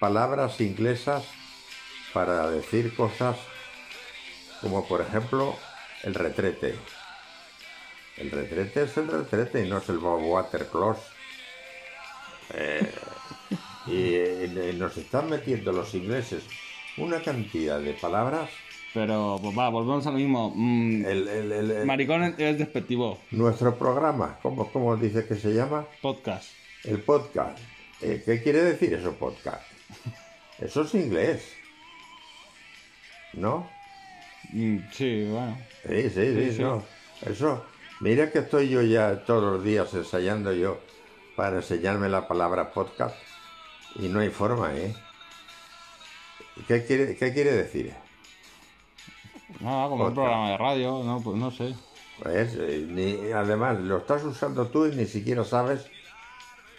palabras 0.00 0.60
inglesas 0.60 1.24
para 2.12 2.50
decir 2.50 2.94
cosas 2.96 3.36
como, 4.60 4.86
por 4.88 5.00
ejemplo, 5.02 5.56
el 6.04 6.14
retrete? 6.14 6.74
El 8.16 8.30
retrete 8.30 8.84
es 8.84 8.96
el 8.96 9.08
retrete 9.08 9.64
y 9.64 9.68
no 9.68 9.78
es 9.78 9.88
el 9.88 9.98
watercloth. 9.98 10.98
Eh, 12.54 12.92
y, 13.86 14.14
y 14.70 14.72
nos 14.78 14.96
están 14.96 15.28
metiendo 15.30 15.72
los 15.72 15.94
ingleses 15.94 16.44
una 16.98 17.20
cantidad 17.22 17.80
de 17.80 17.94
palabras 17.94 18.48
pero, 18.92 19.40
pues 19.42 19.58
va, 19.58 19.70
volvemos 19.70 20.06
a 20.06 20.12
lo 20.12 20.18
mismo. 20.18 20.52
Mm, 20.54 21.04
El, 21.04 21.26
el- 21.28 21.50
el- 21.52 21.70
el- 21.72 21.84
Maricón 21.86 22.32
es 22.38 22.56
despectivo. 22.58 23.18
nuestro 23.32 23.76
programa, 23.76 24.38
¿cómo, 24.40 24.70
cómo 24.70 24.96
dice 24.96 25.26
que 25.26 25.34
se 25.34 25.52
llama? 25.52 25.84
Podcast. 26.00 26.48
El 26.84 27.00
podcast. 27.02 27.58
Eh, 28.00 28.22
¿Qué 28.24 28.40
quiere 28.40 28.62
decir 28.62 28.94
eso, 28.94 29.12
podcast? 29.16 29.62
Eso 30.60 30.82
es 30.82 30.94
inglés. 30.94 31.52
¿No? 33.32 33.68
Mm, 34.54 34.78
sí, 34.92 35.24
bueno. 35.24 35.58
Sí, 35.86 36.02
sí, 36.02 36.10
sí, 36.10 36.34
Sí, 36.50 36.52
sí. 36.56 36.62
no. 36.62 36.82
Eso, 37.26 37.64
mira 38.00 38.30
que 38.30 38.38
estoy 38.38 38.68
yo 38.68 38.82
ya 38.82 39.24
todos 39.24 39.42
los 39.42 39.64
días 39.64 39.92
ensayando 39.94 40.52
yo 40.52 40.78
para 41.36 41.56
enseñarme 41.56 42.08
la 42.08 42.26
palabra 42.28 42.72
podcast 42.72 43.16
y 43.96 44.08
no 44.08 44.20
hay 44.20 44.30
forma, 44.30 44.72
¿eh? 44.74 44.94
¿Qué 46.68 46.84
quiere, 46.84 47.16
qué 47.16 47.32
quiere 47.34 47.52
decir? 47.52 47.92
Nada, 49.60 49.88
como 49.88 50.06
un 50.06 50.14
programa 50.14 50.50
de 50.50 50.56
radio, 50.58 51.02
no, 51.04 51.20
pues 51.22 51.36
no 51.36 51.50
sé. 51.50 51.74
Pues, 52.22 52.54
eh, 52.54 52.86
ni- 52.88 53.32
además, 53.32 53.80
lo 53.80 53.98
estás 53.98 54.22
usando 54.24 54.68
tú 54.68 54.86
y 54.86 54.94
ni 54.94 55.06
siquiera 55.06 55.44
sabes 55.44 55.90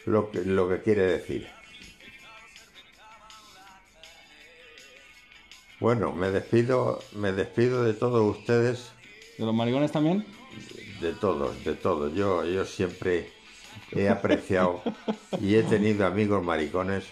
lo 0.06 0.32
que, 0.32 0.40
lo 0.46 0.70
que 0.70 0.82
quiere 0.82 1.02
decir. 1.04 1.48
Bueno, 5.80 6.14
me 6.14 6.32
despido, 6.32 7.04
me 7.14 7.32
despido 7.32 7.84
de 7.84 7.94
todos 7.94 8.38
ustedes, 8.38 8.92
¿De 9.38 9.46
los 9.46 9.54
maricones 9.54 9.92
también? 9.92 10.26
de 11.02 11.12
todos, 11.14 11.64
de 11.66 11.74
todos. 11.76 12.14
Yo, 12.16 12.46
yo 12.46 12.64
siempre 12.66 13.30
he 13.92 14.08
apreciado 14.08 14.82
y 15.42 15.56
he 15.56 15.64
tenido 15.64 16.06
amigos 16.06 16.42
maricones 16.44 17.04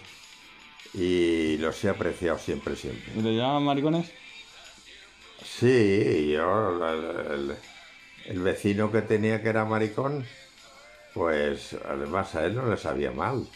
y 0.94 1.58
los 1.58 1.84
he 1.84 1.90
apreciado 1.90 2.38
siempre, 2.38 2.74
siempre. 2.76 3.12
¿Y 3.14 3.20
le 3.20 3.36
llaman 3.36 3.64
maricones? 3.64 4.10
Sí, 5.44 6.30
yo, 6.32 6.86
el, 7.32 7.54
el 8.26 8.40
vecino 8.40 8.90
que 8.90 9.02
tenía 9.02 9.42
que 9.42 9.50
era 9.50 9.66
maricón, 9.66 10.24
pues 11.12 11.76
además 11.86 12.34
a 12.34 12.46
él 12.46 12.54
no 12.54 12.66
le 12.70 12.78
sabía 12.78 13.10
mal. 13.10 13.46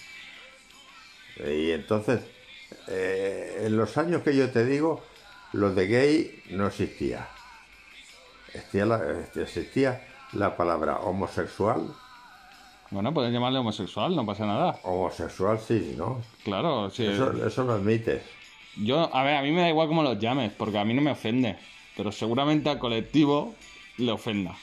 Y 1.38 1.70
entonces, 1.70 2.20
eh, 2.88 3.62
en 3.66 3.76
los 3.76 3.96
años 3.98 4.22
que 4.22 4.34
yo 4.36 4.50
te 4.50 4.64
digo, 4.64 5.02
lo 5.52 5.72
de 5.74 5.86
gay 5.86 6.42
no 6.50 6.66
existía. 6.66 7.28
Existía 8.48 8.86
la, 8.86 9.00
existía 9.34 10.06
la 10.32 10.56
palabra 10.56 10.98
homosexual, 11.00 11.94
Bueno, 12.90 13.12
pueden 13.12 13.32
llamarle 13.32 13.58
homosexual, 13.58 14.14
no 14.16 14.24
pasa 14.24 14.46
nada. 14.46 14.78
homosexual 14.82 15.58
sí, 15.60 15.94
¿no? 15.96 16.22
Claro, 16.44 16.90
sí. 16.90 17.06
Eso, 17.06 17.46
eso 17.46 17.64
lo 17.64 17.72
admites. 17.74 18.22
Yo, 18.76 19.14
a 19.14 19.22
ver, 19.22 19.36
a 19.36 19.42
mí 19.42 19.50
me 19.52 19.60
da 19.62 19.68
igual 19.68 19.88
cómo 19.88 20.02
los 20.02 20.18
llames, 20.18 20.52
porque 20.52 20.78
a 20.78 20.84
mí 20.84 20.94
no 20.94 21.02
me 21.02 21.10
ofende. 21.10 21.56
Pero 21.96 22.12
seguramente 22.12 22.70
al 22.70 22.78
colectivo 22.78 23.54
le 23.96 24.12
ofenda. 24.12 24.54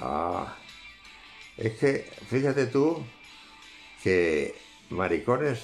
Ah, 0.00 0.54
es 1.56 1.72
que 1.78 2.10
fíjate 2.28 2.66
tú 2.66 3.02
que 4.02 4.54
maricones 4.90 5.60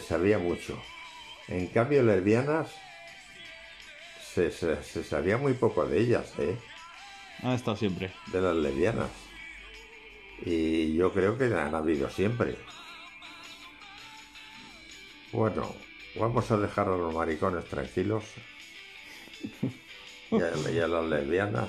se 0.00 0.06
sabía 0.06 0.38
mucho. 0.38 0.80
En 1.48 1.66
cambio, 1.66 2.02
lesbianas 2.02 2.68
se, 4.32 4.50
se- 4.50 4.82
se 4.82 5.04
sabía 5.04 5.36
muy 5.36 5.52
poco 5.52 5.84
de 5.84 6.00
ellas, 6.00 6.32
¿eh? 6.38 6.56
Han 7.42 7.52
estado 7.52 7.76
siempre. 7.76 8.10
de 8.28 8.40
las 8.40 8.56
lesbianas. 8.56 9.10
Y 10.46 10.94
yo 10.94 11.12
creo 11.12 11.36
que 11.36 11.44
han 11.44 11.74
habido 11.74 12.08
siempre. 12.08 12.56
Bueno, 15.30 15.74
vamos 16.16 16.50
a 16.50 16.56
dejar 16.56 16.88
a 16.88 16.96
los 16.96 17.12
maricones 17.14 17.64
tranquilos. 17.66 18.24
Y 20.30 20.36
a, 20.40 20.70
y 20.70 20.78
a 20.80 20.86
las 20.88 21.04
lesbianas. 21.04 21.68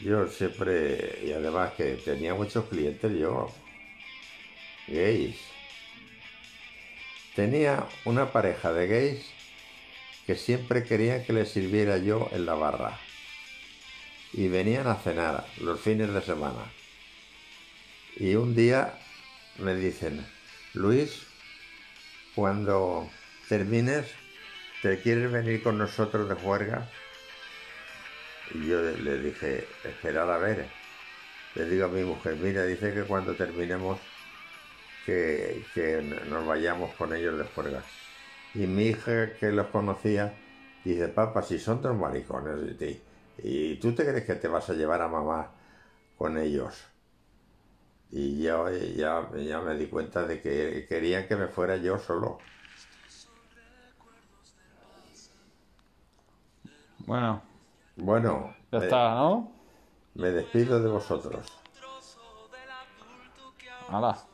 Yo 0.00 0.26
siempre, 0.26 1.20
y 1.24 1.32
además 1.32 1.72
que 1.74 1.94
tenía 2.04 2.34
muchos 2.34 2.64
clientes 2.66 3.12
yo, 3.16 3.48
gays. 4.88 5.36
Tenía 7.34 7.86
una 8.04 8.32
pareja 8.32 8.72
de 8.72 8.86
gays 8.86 9.26
que 10.26 10.36
siempre 10.36 10.84
querían 10.84 11.24
que 11.24 11.32
les 11.32 11.50
sirviera 11.50 11.98
yo 11.98 12.28
en 12.32 12.46
la 12.46 12.54
barra 12.54 12.98
y 14.32 14.48
venían 14.48 14.86
a 14.86 14.96
cenar 14.96 15.46
los 15.60 15.80
fines 15.80 16.12
de 16.12 16.22
semana. 16.22 16.72
Y 18.16 18.34
un 18.36 18.54
día 18.54 18.94
me 19.58 19.74
dicen, 19.74 20.24
Luis, 20.74 21.26
cuando 22.34 23.08
termines, 23.48 24.06
¿te 24.82 25.00
quieres 25.00 25.30
venir 25.30 25.62
con 25.62 25.78
nosotros 25.78 26.28
de 26.28 26.34
juerga? 26.36 26.88
Y 28.54 28.68
yo 28.68 28.80
le- 28.80 29.18
dije, 29.18 29.66
esperar 29.84 30.30
a 30.30 30.38
ver. 30.38 30.66
Le 31.54 31.66
digo 31.66 31.86
a 31.86 31.88
mi 31.88 32.02
mujer, 32.02 32.36
mira, 32.36 32.64
dice 32.64 32.92
que 32.94 33.02
cuando 33.04 33.34
terminemos, 33.34 34.00
que, 35.04 35.70
que 35.74 36.02
nos 36.02 36.46
vayamos 36.46 36.94
con 36.96 37.12
ellos 37.14 37.38
de. 37.38 37.44
Y 38.54 38.66
mi 38.66 38.86
hija, 38.88 39.36
que 39.38 39.52
los 39.52 39.68
conocía, 39.68 40.40
dice, 40.84 41.08
papá, 41.08 41.42
si 41.42 41.58
son 41.58 41.82
dos 41.82 41.96
maricones, 41.96 42.70
y 42.72 42.74
te- 42.76 43.02
¿y 43.38 43.76
tú 43.80 43.94
te 43.94 44.04
crees 44.06 44.24
que 44.24 44.36
te 44.36 44.48
vas 44.48 44.70
a 44.70 44.74
llevar 44.74 45.02
a 45.02 45.08
mamá 45.08 45.50
con 46.16 46.38
ellos? 46.38 46.74
Y 48.10 48.42
yo 48.42 48.70
ya, 48.70 49.28
ya 49.36 49.60
me 49.60 49.74
di 49.76 49.88
cuenta 49.88 50.26
de 50.26 50.40
que 50.40 50.86
querían 50.88 51.26
que 51.28 51.36
me 51.36 51.48
fuera 51.48 51.76
yo 51.76 51.98
solo. 51.98 52.40
Bueno, 57.06 57.42
Bueno, 57.96 58.54
ya 58.72 58.78
me, 58.78 58.84
está, 58.84 59.14
¿no? 59.14 59.52
me 60.14 60.30
despido 60.30 60.80
de 60.82 60.88
vosotros. 60.88 61.46
Hala. 63.88 64.33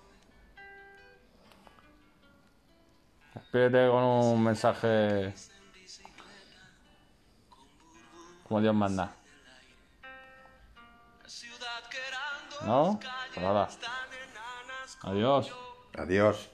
Despídete 3.35 3.89
con 3.89 4.03
un 4.03 4.43
mensaje. 4.43 5.33
Como 8.47 8.61
Dios 8.61 8.75
manda. 8.75 9.15
¿No? 12.63 13.01
Pues. 13.35 13.79
Adiós. 15.03 15.51
Adiós. 15.97 16.51